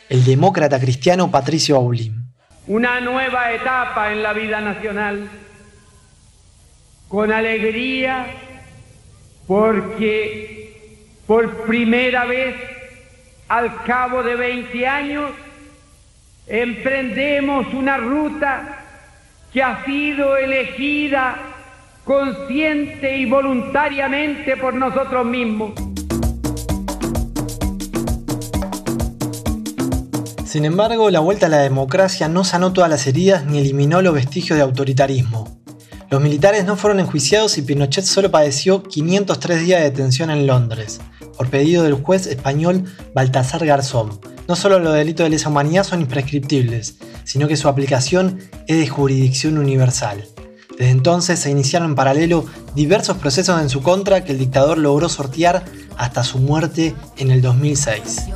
el 0.09 0.25
demócrata 0.25 0.79
cristiano 0.79 1.31
Patricio 1.31 1.77
Aulín. 1.77 2.24
Una 2.67 2.99
nueva 3.01 3.53
etapa 3.53 4.11
en 4.11 4.23
la 4.23 4.33
vida 4.33 4.61
nacional, 4.61 5.29
con 7.09 7.31
alegría, 7.31 8.27
porque 9.47 11.05
por 11.27 11.65
primera 11.65 12.25
vez 12.25 12.57
al 13.49 13.83
cabo 13.85 14.23
de 14.23 14.37
20 14.37 14.87
años 14.87 15.31
emprendemos 16.47 17.73
una 17.75 17.99
ruta 17.99 18.85
que 19.53 19.63
ha 19.63 19.85
sido 19.85 20.37
elegida 20.37 21.37
consciente 22.05 23.17
y 23.19 23.27
voluntariamente 23.27 24.57
por 24.57 24.75
nosotros 24.75 25.27
mismos. 25.27 25.94
Sin 30.55 30.65
embargo, 30.65 31.11
la 31.11 31.19
vuelta 31.19 31.47
a 31.47 31.49
la 31.49 31.59
democracia 31.59 32.29
no 32.29 32.45
sanó 32.45 32.73
todas 32.73 32.89
las 32.89 33.09
heridas 33.09 33.45
ni 33.45 33.59
eliminó 33.59 34.03
los 34.03 34.15
vestigios 34.15 34.57
de 34.57 34.63
autoritarismo. 34.63 35.61
Los 36.11 36.23
militares 36.23 36.65
no 36.65 36.77
fueron 36.77 37.01
enjuiciados 37.01 37.59
y 37.59 37.63
Pinochet 37.63 38.05
solo 38.05 38.31
padeció 38.31 38.85
503 38.85 39.63
días 39.63 39.81
de 39.81 39.91
detención 39.91 40.31
en 40.31 40.47
Londres, 40.47 41.01
por 41.37 41.51
pedido 41.51 41.83
del 41.83 41.95
juez 41.95 42.29
español 42.29 42.85
Baltasar 43.17 43.67
Garzón. 43.67 44.21
No 44.47 44.55
solo 44.55 44.79
los 44.79 44.95
delitos 44.95 45.25
de 45.25 45.31
lesa 45.31 45.49
humanidad 45.49 45.83
son 45.83 46.03
imprescriptibles, 46.03 46.99
sino 47.25 47.49
que 47.49 47.57
su 47.57 47.67
aplicación 47.67 48.39
es 48.69 48.79
de 48.79 48.87
jurisdicción 48.87 49.59
universal. 49.59 50.25
Desde 50.79 50.91
entonces 50.91 51.41
se 51.41 51.51
iniciaron 51.51 51.91
en 51.91 51.95
paralelo 51.97 52.47
diversos 52.77 53.17
procesos 53.17 53.61
en 53.61 53.71
su 53.71 53.83
contra 53.83 54.23
que 54.23 54.31
el 54.31 54.39
dictador 54.39 54.79
logró 54.79 55.09
sortear 55.09 55.65
hasta 55.97 56.23
su 56.23 56.39
muerte 56.39 56.95
en 57.17 57.33
el 57.33 57.43
2006. 57.43 58.27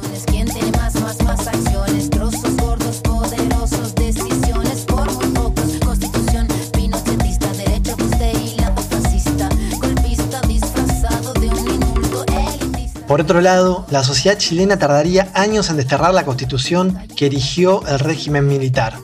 Por 13.09 13.23
otro 13.23 13.41
lado, 13.41 13.87
la 13.89 14.05
sociedad 14.05 14.37
chilena 14.37 14.79
tardaría 14.79 15.31
años 15.33 15.71
en 15.71 15.79
desterrar 15.79 16.13
la 16.13 16.27
constitución 16.27 17.09
que 17.17 17.25
erigió 17.25 17.83
el 17.89 18.01
régimen 18.01 18.47
militar. 18.47 18.99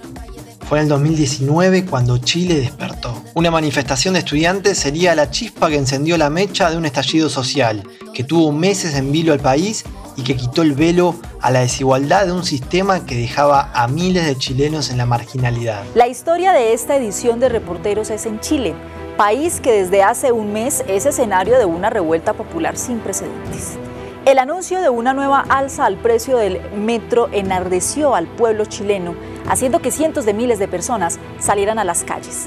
Fue 0.69 0.77
en 0.79 0.83
el 0.85 0.89
2019 0.91 1.87
cuando 1.87 2.19
Chile 2.19 2.57
despertó. 2.57 3.23
Una 3.33 3.51
manifestación 3.51 4.13
de 4.13 4.21
estudiantes 4.21 4.77
sería 4.77 5.15
la 5.15 5.31
chispa 5.31 5.71
que 5.71 5.77
encendió 5.77 6.19
la 6.19 6.29
mecha 6.29 6.71
de 6.71 6.77
un 6.77 6.85
estallido 6.85 7.31
social, 7.31 7.83
que 8.13 8.25
tuvo 8.25 8.53
meses 8.53 8.95
en 8.95 9.11
vilo 9.11 9.33
al 9.33 9.41
país 9.41 9.85
y 10.17 10.23
que 10.23 10.37
quitó 10.37 10.61
el 10.61 10.75
velo 10.75 11.17
a 11.41 11.51
la 11.51 11.61
desigualdad 11.61 12.27
de 12.27 12.33
un 12.33 12.45
sistema 12.45 13.07
que 13.07 13.17
dejaba 13.17 13.71
a 13.73 13.89
miles 13.89 14.27
de 14.27 14.37
chilenos 14.37 14.91
en 14.91 14.99
la 14.99 15.07
marginalidad. 15.07 15.83
La 15.95 16.09
historia 16.09 16.53
de 16.53 16.75
esta 16.75 16.95
edición 16.97 17.41
de 17.41 17.49
Reporteros 17.49 18.11
es 18.11 18.27
en 18.27 18.39
Chile, 18.41 18.75
país 19.17 19.61
que 19.61 19.73
desde 19.73 20.03
hace 20.03 20.31
un 20.31 20.53
mes 20.53 20.85
es 20.89 21.07
escenario 21.07 21.59
de 21.59 21.65
una 21.65 21.89
revuelta 21.89 22.35
popular 22.35 22.77
sin 22.77 22.99
precedentes. 22.99 23.79
El 24.27 24.39
anuncio 24.39 24.81
de 24.81 24.89
una 24.89 25.13
nueva 25.13 25.45
alza 25.51 25.85
al 25.85 25.99
precio 25.99 26.39
del 26.39 26.59
metro 26.75 27.29
enardeció 27.31 28.15
al 28.15 28.27
pueblo 28.27 28.65
chileno, 28.65 29.15
haciendo 29.47 29.81
que 29.81 29.91
cientos 29.91 30.25
de 30.25 30.33
miles 30.33 30.59
de 30.59 30.67
personas 30.67 31.19
salieran 31.39 31.79
a 31.79 31.85
las 31.85 32.05
calles. 32.05 32.47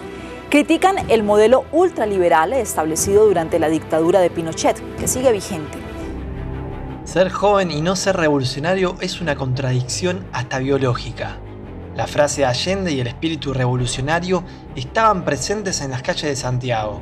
Critican 0.50 0.96
el 1.12 1.22
modelo 1.22 1.66
ultraliberal 1.72 2.54
establecido 2.54 3.28
durante 3.28 3.60
la 3.60 3.70
dictadura 3.70 4.22
de 4.22 4.32
Pinochet, 4.32 4.82
que 4.98 5.08
sigue 5.08 5.32
vigente. 5.32 5.78
Ser 7.04 7.30
joven 7.30 7.70
y 7.70 7.82
no 7.82 7.96
ser 7.96 8.18
revolucionario 8.18 8.96
es 9.00 9.22
una 9.22 9.36
contradicción 9.36 10.26
hasta 10.34 10.58
biológica. 10.58 11.38
La 11.96 12.08
frase 12.08 12.42
de 12.42 12.48
Allende 12.48 12.92
y 12.92 13.02
el 13.02 13.08
espíritu 13.08 13.54
revolucionario 13.54 14.44
estaban 14.76 15.24
presentes 15.24 15.82
en 15.82 15.92
las 15.92 16.02
calles 16.02 16.24
de 16.24 16.36
Santiago, 16.36 17.02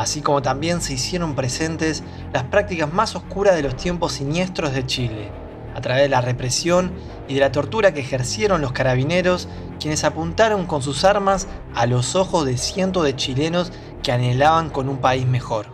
así 0.00 0.22
como 0.22 0.40
también 0.40 0.80
se 0.80 0.94
hicieron 0.94 1.34
presentes 1.34 2.02
las 2.32 2.44
prácticas 2.44 2.90
más 2.90 3.14
oscuras 3.14 3.54
de 3.54 3.60
los 3.60 3.76
tiempos 3.76 4.12
siniestros 4.12 4.72
de 4.72 4.86
Chile, 4.86 5.30
a 5.74 5.82
través 5.82 6.04
de 6.04 6.08
la 6.08 6.22
represión 6.22 6.90
y 7.28 7.34
de 7.34 7.40
la 7.40 7.52
tortura 7.52 7.92
que 7.92 8.00
ejercieron 8.00 8.62
los 8.62 8.72
carabineros, 8.72 9.46
quienes 9.78 10.04
apuntaron 10.04 10.64
con 10.64 10.80
sus 10.80 11.04
armas 11.04 11.48
a 11.74 11.84
los 11.84 12.16
ojos 12.16 12.46
de 12.46 12.56
cientos 12.56 13.04
de 13.04 13.14
chilenos 13.14 13.72
que 14.02 14.10
anhelaban 14.10 14.70
con 14.70 14.88
un 14.88 14.96
país 14.96 15.26
mejor. 15.26 15.66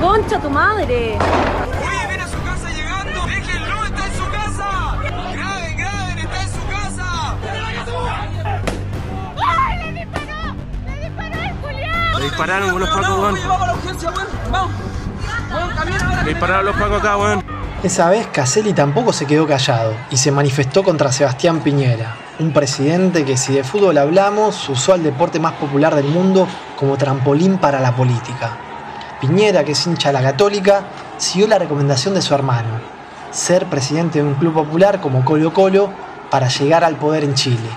¡Concha 0.00 0.40
tu 0.40 0.48
madre! 0.48 1.18
Le 16.24 16.30
dispararon 16.30 16.66
los 16.66 16.76
pacos 16.76 16.98
acá, 16.98 17.16
weón. 17.16 17.44
Esa 17.84 18.08
vez 18.08 18.26
Caselli 18.26 18.72
tampoco 18.72 19.12
se 19.12 19.26
quedó 19.26 19.46
callado 19.46 19.94
y 20.10 20.16
se 20.16 20.32
manifestó 20.32 20.82
contra 20.82 21.12
Sebastián 21.12 21.60
Piñera, 21.60 22.16
un 22.40 22.52
presidente 22.52 23.24
que 23.24 23.36
si 23.36 23.52
de 23.52 23.62
fútbol 23.62 23.98
hablamos 23.98 24.68
usó 24.68 24.94
al 24.94 25.02
deporte 25.02 25.38
más 25.38 25.52
popular 25.52 25.94
del 25.94 26.06
mundo 26.06 26.48
como 26.76 26.96
trampolín 26.96 27.58
para 27.58 27.80
la 27.80 27.94
política. 27.94 28.56
Piñera, 29.20 29.64
que 29.64 29.72
es 29.72 29.86
hincha 29.86 30.08
de 30.08 30.14
la 30.14 30.22
católica, 30.22 30.84
siguió 31.18 31.46
la 31.46 31.58
recomendación 31.58 32.14
de 32.14 32.22
su 32.22 32.34
hermano, 32.34 32.80
ser 33.30 33.66
presidente 33.66 34.20
de 34.20 34.24
un 34.24 34.34
club 34.34 34.54
popular 34.54 35.00
como 35.00 35.24
Colo 35.24 35.52
Colo 35.52 35.90
para 36.30 36.48
llegar 36.48 36.82
al 36.84 36.96
poder 36.96 37.22
en 37.22 37.34
Chile. 37.34 37.68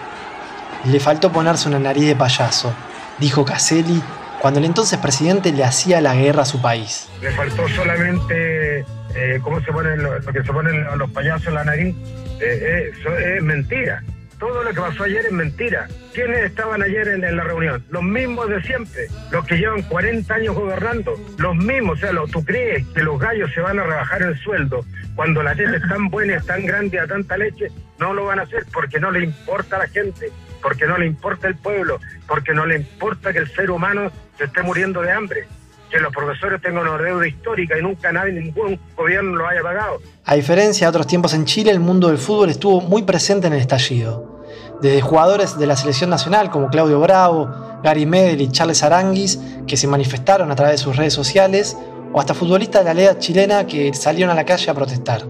Le 0.85 0.99
faltó 0.99 1.31
ponerse 1.31 1.67
una 1.67 1.79
nariz 1.79 2.07
de 2.07 2.15
payaso, 2.15 2.71
dijo 3.19 3.45
Caselli 3.45 4.01
cuando 4.47 4.61
el 4.61 4.65
entonces 4.65 4.97
presidente 4.99 5.51
le 5.51 5.65
hacía 5.65 5.99
la 5.99 6.15
guerra 6.15 6.43
a 6.43 6.45
su 6.45 6.61
país. 6.61 7.09
Le 7.21 7.31
faltó 7.31 7.67
solamente, 7.67 8.79
eh, 9.13 9.39
¿cómo 9.41 9.59
se 9.59 9.73
ponen 9.73 10.01
lo, 10.01 10.21
que 10.21 10.41
se 10.41 10.53
ponen 10.53 10.85
los 10.97 11.11
payasos 11.11 11.47
en 11.49 11.53
la 11.55 11.65
nariz? 11.65 11.93
Eh, 12.39 12.45
eh, 12.45 12.91
eso 12.97 13.13
es 13.17 13.43
mentira. 13.43 14.01
Todo 14.39 14.63
lo 14.63 14.69
que 14.69 14.79
pasó 14.79 15.03
ayer 15.03 15.25
es 15.25 15.33
mentira. 15.33 15.89
¿Quiénes 16.13 16.45
estaban 16.45 16.81
ayer 16.81 17.09
en, 17.09 17.35
la 17.35 17.43
reunión? 17.43 17.83
Los 17.89 18.03
mismos 18.03 18.47
de 18.47 18.61
siempre, 18.61 19.07
los 19.31 19.45
que 19.45 19.57
llevan 19.57 19.81
40 19.81 20.33
años 20.33 20.55
gobernando, 20.55 21.19
los 21.39 21.55
mismos. 21.57 21.97
O 21.97 21.99
sea, 21.99 22.11
¿tú 22.31 22.45
crees 22.45 22.87
que 22.95 23.03
los 23.03 23.19
gallos 23.19 23.51
se 23.53 23.59
van 23.59 23.79
a 23.79 23.83
rebajar 23.83 24.21
el 24.21 24.39
sueldo 24.39 24.85
cuando 25.17 25.43
la 25.43 25.55
teta 25.55 25.75
es 25.75 25.89
tan 25.89 26.07
buena, 26.07 26.37
es 26.37 26.45
tan 26.45 26.65
grande, 26.65 27.01
a 27.01 27.05
tanta 27.05 27.35
leche? 27.35 27.67
No 27.99 28.13
lo 28.13 28.23
van 28.23 28.39
a 28.39 28.43
hacer 28.43 28.63
porque 28.71 28.97
no 28.97 29.11
le 29.11 29.25
importa 29.25 29.75
a 29.75 29.79
la 29.79 29.87
gente, 29.87 30.31
porque 30.61 30.85
no 30.85 30.97
le 30.97 31.05
importa 31.05 31.49
el 31.49 31.55
pueblo, 31.55 31.99
porque 32.29 32.53
no 32.53 32.65
le 32.65 32.77
importa 32.77 33.33
que 33.33 33.39
el 33.39 33.51
ser 33.53 33.71
humano 33.71 34.09
se 34.37 34.45
esté 34.45 34.61
muriendo 34.61 35.01
de 35.01 35.11
hambre, 35.11 35.47
que 35.89 35.99
los 35.99 36.13
profesores 36.13 36.61
tengan 36.61 36.87
una 36.87 37.01
deuda 37.01 37.27
histórica 37.27 37.77
y 37.77 37.81
nunca 37.81 38.11
nadie, 38.11 38.33
ningún 38.33 38.79
gobierno 38.95 39.35
lo 39.35 39.47
haya 39.47 39.61
pagado. 39.61 39.99
A 40.25 40.35
diferencia 40.35 40.87
de 40.87 40.89
otros 40.89 41.07
tiempos 41.07 41.33
en 41.33 41.45
Chile, 41.45 41.71
el 41.71 41.79
mundo 41.79 42.09
del 42.09 42.17
fútbol 42.17 42.49
estuvo 42.49 42.81
muy 42.81 43.03
presente 43.03 43.47
en 43.47 43.53
el 43.53 43.59
estallido. 43.59 44.43
Desde 44.81 45.01
jugadores 45.01 45.57
de 45.57 45.65
la 45.65 45.75
selección 45.75 46.09
nacional 46.09 46.51
como 46.51 46.69
Claudio 46.69 46.99
Bravo, 46.99 47.49
Gary 47.83 48.05
Medel 48.05 48.41
y 48.41 48.51
Charles 48.51 48.83
Aranguis, 48.83 49.39
que 49.65 49.77
se 49.77 49.87
manifestaron 49.87 50.51
a 50.51 50.55
través 50.55 50.79
de 50.79 50.83
sus 50.83 50.95
redes 50.95 51.13
sociales, 51.13 51.77
o 52.13 52.19
hasta 52.19 52.33
futbolistas 52.33 52.83
de 52.83 52.93
la 52.93 52.99
liga 52.99 53.19
chilena 53.19 53.65
que 53.65 53.93
salieron 53.93 54.31
a 54.31 54.35
la 54.35 54.45
calle 54.45 54.69
a 54.69 54.73
protestar. 54.73 55.23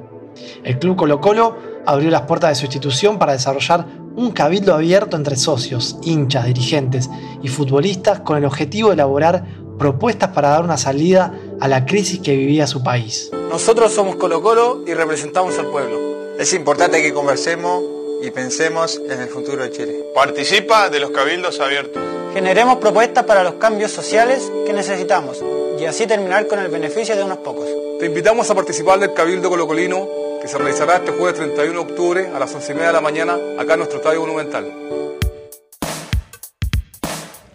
El 0.64 0.78
club 0.80 0.96
Colo 0.96 1.22
Colo 1.22 1.58
abrió 1.86 2.10
las 2.10 2.22
puertas 2.24 2.50
de 2.50 2.56
su 2.56 2.66
institución 2.66 3.18
para 3.18 3.34
desarrollar 3.34 3.86
un 4.18 4.32
cabildo 4.32 4.74
abierto 4.74 5.16
entre 5.16 5.38
socios, 5.38 5.96
hinchas, 6.02 6.48
dirigentes 6.48 7.08
y 7.44 7.50
futbolistas 7.50 8.22
con 8.22 8.36
el 8.36 8.46
objetivo 8.46 8.90
de 8.90 8.96
elaborar 8.96 9.46
propuestas 9.78 10.30
para 10.30 10.50
dar 10.50 10.64
una 10.64 10.78
salida 10.78 11.40
a 11.60 11.68
la 11.68 11.86
crisis 11.86 12.20
que 12.20 12.36
vivía 12.36 12.66
su 12.66 12.82
país. 12.82 13.30
Nosotros 13.52 13.94
somos 13.94 14.16
Colo 14.16 14.42
Colo 14.42 14.84
y 14.88 14.94
representamos 14.96 15.60
al 15.60 15.68
pueblo. 15.68 16.36
Es 16.40 16.52
importante 16.54 17.00
que 17.04 17.14
conversemos 17.14 17.84
y 18.24 18.32
pensemos 18.32 19.00
en 19.08 19.22
el 19.22 19.30
futuro 19.30 19.62
de 19.62 19.70
Chile. 19.70 20.06
Participa 20.16 20.90
de 20.90 21.00
los 21.00 21.12
cabildos 21.12 21.60
abiertos. 21.60 22.02
Generemos 22.34 22.78
propuestas 22.78 23.24
para 23.24 23.44
los 23.44 23.54
cambios 23.54 23.92
sociales 23.92 24.52
que 24.66 24.74
necesitamos 24.74 25.44
y 25.80 25.86
así 25.86 26.08
terminar 26.08 26.48
con 26.48 26.58
el 26.58 26.70
beneficio 26.70 27.16
de 27.16 27.24
unos 27.24 27.38
pocos. 27.38 27.68
Te 28.00 28.08
invitamos 28.08 28.50
a 28.50 28.56
participar 28.56 29.00
del 29.00 29.14
Cabildo 29.14 29.48
Colocolino 29.48 30.27
que 30.48 30.52
se 30.54 30.58
realizará 30.60 30.96
este 30.96 31.12
jueves 31.12 31.36
31 31.36 31.74
de 31.74 31.78
octubre 31.78 32.28
a 32.34 32.40
las 32.40 32.56
11 32.56 32.72
y 32.72 32.76
media 32.76 32.88
de 32.88 32.94
la 32.94 33.02
mañana 33.02 33.38
acá 33.60 33.74
en 33.74 33.80
nuestro 33.80 33.98
estadio 33.98 34.22
monumental. 34.22 34.72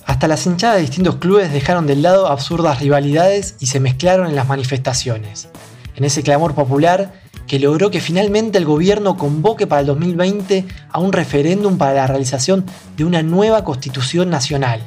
Hasta 0.05 0.28
las 0.28 0.44
hinchadas 0.44 0.76
de 0.76 0.83
distintos 0.83 1.16
clubes 1.16 1.50
dejaron 1.50 1.87
de 1.87 1.96
lado 1.96 2.26
absurdas 2.26 2.81
rivalidades 2.81 3.57
y 3.61 3.66
se 3.66 3.81
mezclaron 3.81 4.26
en 4.26 4.37
las 4.37 4.46
manifestaciones. 4.46 5.48
En 5.96 6.05
ese 6.05 6.22
clamor 6.22 6.55
popular 6.55 7.14
que 7.46 7.59
logró 7.59 7.90
que 7.90 8.02
finalmente 8.02 8.59
el 8.59 8.66
gobierno 8.66 9.16
convoque 9.16 9.66
para 9.66 9.81
el 9.81 9.87
2020 9.87 10.66
a 10.90 10.98
un 10.98 11.14
referéndum 11.14 11.78
para 11.78 11.94
la 11.94 12.07
realización 12.07 12.66
de 12.98 13.07
una 13.07 13.22
nueva 13.22 13.64
constitución 13.64 14.28
nacional. 14.28 14.83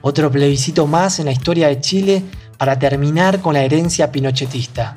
Otro 0.00 0.30
plebiscito 0.30 0.86
más 0.86 1.18
en 1.18 1.24
la 1.24 1.32
historia 1.32 1.66
de 1.66 1.80
Chile 1.80 2.22
para 2.56 2.78
terminar 2.78 3.40
con 3.40 3.54
la 3.54 3.64
herencia 3.64 4.12
pinochetista. 4.12 4.94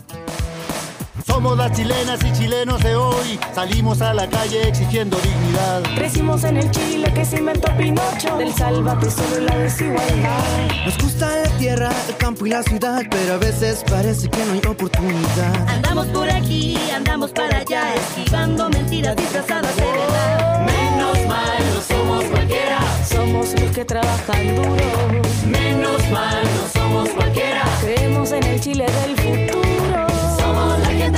Somos 1.26 1.58
las 1.58 1.72
chilenas 1.72 2.20
y 2.24 2.32
chilenos 2.34 2.82
de 2.84 2.96
hoy, 2.96 3.40
salimos 3.54 4.00
a 4.02 4.14
la 4.14 4.30
calle 4.30 4.68
exigiendo 4.68 5.18
dignidad. 5.18 5.82
Crecimos 5.96 6.44
en 6.44 6.58
el 6.58 6.70
Chile 6.70 7.12
que 7.14 7.26
se 7.26 7.40
inventó 7.40 7.76
Pinocho, 7.76 8.38
del 8.38 8.54
sálvate 8.54 9.10
solo 9.10 9.40
la 9.40 9.58
desigualdad. 9.58 10.44
Nos 10.86 10.98
gusta 11.00 11.28
la 11.36 11.50
tierra, 11.58 11.90
el 12.08 12.18
campo 12.18 12.46
y 12.46 12.52
la 12.52 12.62
ciudad, 12.62 13.02
pero 13.10 13.34
a 13.34 13.38
veces 13.38 13.84
parece 13.90 14.30
que 14.30 14.46
no 14.46 14.54
hay 14.54 14.62
oportunidad. 14.70 15.68
Andamos 15.68 16.06
por 16.08 16.30
aquí, 16.30 16.78
andamos 16.96 17.32
para 17.32 17.58
allá, 17.58 17.96
esquivando 17.96 18.70
mentiras 18.70 19.16
disfrazadas 19.16 19.76
de 19.76 19.82
verdad. 19.84 20.66
Menos 20.66 21.28
mal, 21.28 21.64
no 21.74 21.82
somos 21.82 22.24
cualquiera, 22.26 22.80
somos 23.10 23.60
los 23.60 23.72
que 23.72 23.84
trabajan 23.84 24.56
duro. 24.56 25.22
Menos 25.48 26.08
mal, 26.12 26.44
no 26.44 26.80
somos 26.80 27.10
cualquiera, 27.10 27.64
creemos 27.82 28.32
en 28.32 28.44
el 28.44 28.60
Chile 28.60 28.86
del 28.86 29.16
futuro. 29.18 30.15
El. 30.46 31.12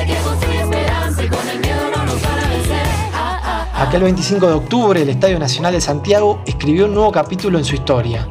Ah, 3.14 3.40
ah, 3.44 3.70
ah. 3.74 3.84
Aquel 3.84 4.04
25 4.04 4.48
de 4.48 4.54
octubre, 4.54 5.02
el 5.02 5.10
Estadio 5.10 5.40
Nacional 5.40 5.74
de 5.74 5.82
Santiago 5.82 6.42
escribió 6.46 6.86
un 6.86 6.94
nuevo 6.94 7.12
capítulo 7.12 7.58
en 7.58 7.66
su 7.66 7.76
historia. 7.76 8.28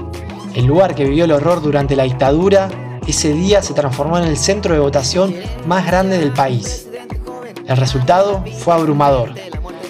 El 0.55 0.67
lugar 0.67 0.95
que 0.95 1.05
vivió 1.05 1.25
el 1.25 1.33
horror 1.33 1.61
durante 1.61 1.97
la 1.97 2.05
dictadura, 2.05 2.69
ese 3.07 3.33
día 3.33 3.63
se 3.63 3.75
transformó 3.75 4.19
en 4.19 4.25
el 4.25 4.37
centro 4.37 4.75
de 4.75 4.81
votación 4.81 5.35
más 5.67 5.87
grande 5.87 6.19
del 6.19 6.33
país. 6.33 6.89
El 7.67 7.77
resultado 7.77 8.45
fue 8.59 8.75
abrumador. 8.75 9.31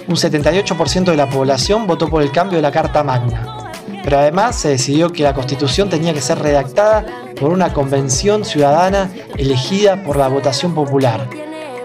Un 0.07 0.15
78% 0.15 1.05
de 1.05 1.17
la 1.17 1.29
población 1.29 1.87
votó 1.87 2.09
por 2.09 2.21
el 2.21 2.31
cambio 2.31 2.57
de 2.57 2.61
la 2.61 2.71
Carta 2.71 3.03
Magna. 3.03 3.56
Pero 4.07 4.19
además 4.19 4.55
se 4.55 4.69
decidió 4.69 5.11
que 5.11 5.23
la 5.23 5.33
Constitución 5.33 5.89
tenía 5.89 6.13
que 6.13 6.21
ser 6.21 6.39
redactada 6.39 7.05
por 7.37 7.51
una 7.51 7.73
convención 7.73 8.45
ciudadana 8.45 9.11
elegida 9.37 10.01
por 10.01 10.15
la 10.15 10.29
votación 10.29 10.73
popular. 10.73 11.27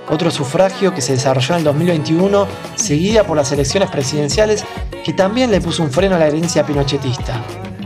Otro 0.08 0.30
sufragio 0.30 0.94
que 0.94 1.00
se 1.00 1.14
desarrolló 1.14 1.54
en 1.54 1.58
el 1.58 1.64
2021, 1.64 2.46
seguida 2.76 3.24
por 3.24 3.36
las 3.36 3.50
elecciones 3.50 3.90
presidenciales, 3.90 4.64
que 5.04 5.12
también 5.12 5.50
le 5.50 5.60
puso 5.60 5.82
un 5.82 5.90
freno 5.90 6.14
a 6.14 6.20
la 6.20 6.28
herencia 6.28 6.64
pinochetista. 6.64 7.42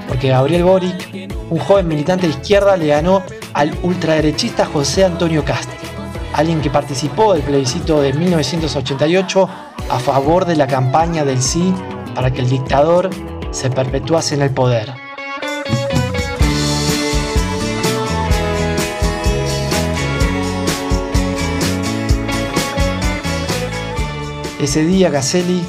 Porque 0.07 0.29
Gabriel 0.29 0.65
Boric, 0.65 1.31
un 1.49 1.59
joven 1.59 1.89
militante 1.89 2.27
de 2.27 2.35
izquierda, 2.35 2.77
le 2.77 2.89
ganó 2.89 3.23
al 3.55 3.73
ultraderechista 3.83 4.67
José 4.67 5.07
Antonio 5.07 5.47
Cast, 5.47 5.71
alguien 6.35 6.61
que 6.61 6.69
participó 6.69 7.33
del 7.33 7.43
plebiscito 7.43 8.03
de 8.03 8.13
1988 8.13 9.49
a 9.89 9.99
favor 9.99 10.45
de 10.45 10.57
la 10.57 10.67
campaña 10.67 11.25
del 11.25 11.41
sí 11.41 11.73
para 12.15 12.31
que 12.31 12.43
el 12.43 12.51
dictador 12.51 13.09
se 13.51 13.71
perpetuase 13.71 14.35
en 14.35 14.43
el 14.43 14.51
poder. 14.51 14.93
Ese 24.61 24.85
día 24.85 25.11
Caselli 25.11 25.63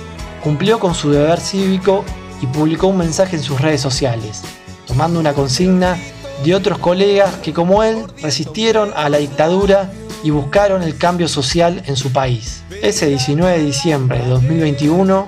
cumplió 0.44 0.80
con 0.80 0.96
su 0.96 1.12
deber 1.12 1.40
cívico 1.40 2.04
y 2.42 2.48
publicó 2.48 2.88
un 2.88 2.98
mensaje 2.98 3.36
en 3.36 3.44
sus 3.44 3.60
redes 3.60 3.82
sociales, 3.82 4.42
tomando 4.86 5.20
una 5.20 5.34
consigna 5.34 5.98
de 6.44 6.56
otros 6.56 6.78
colegas 6.78 7.36
que 7.36 7.54
como 7.54 7.84
él 7.84 8.06
resistieron 8.22 8.92
a 8.96 9.10
la 9.10 9.18
dictadura 9.18 9.92
y 10.24 10.30
buscaron 10.30 10.84
el 10.84 10.98
cambio 10.98 11.28
social 11.28 11.84
en 11.86 11.96
su 11.96 12.12
país. 12.12 12.64
Ese 12.82 13.08
19 13.08 13.58
de 13.58 13.66
diciembre 13.66 14.20
de 14.20 14.28
2021, 14.30 15.28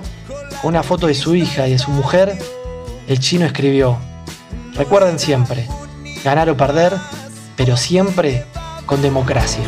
una 0.62 0.82
foto 0.82 1.06
de 1.06 1.14
su 1.14 1.34
hija 1.34 1.66
y 1.66 1.72
de 1.72 1.78
su 1.78 1.90
mujer, 1.90 2.38
el 3.08 3.18
chino 3.18 3.46
escribió, 3.46 3.98
recuerden 4.74 5.18
siempre, 5.18 5.66
ganar 6.22 6.50
o 6.50 6.56
perder, 6.56 6.94
pero 7.56 7.76
siempre 7.76 8.44
con 8.86 9.02
democracia. 9.02 9.64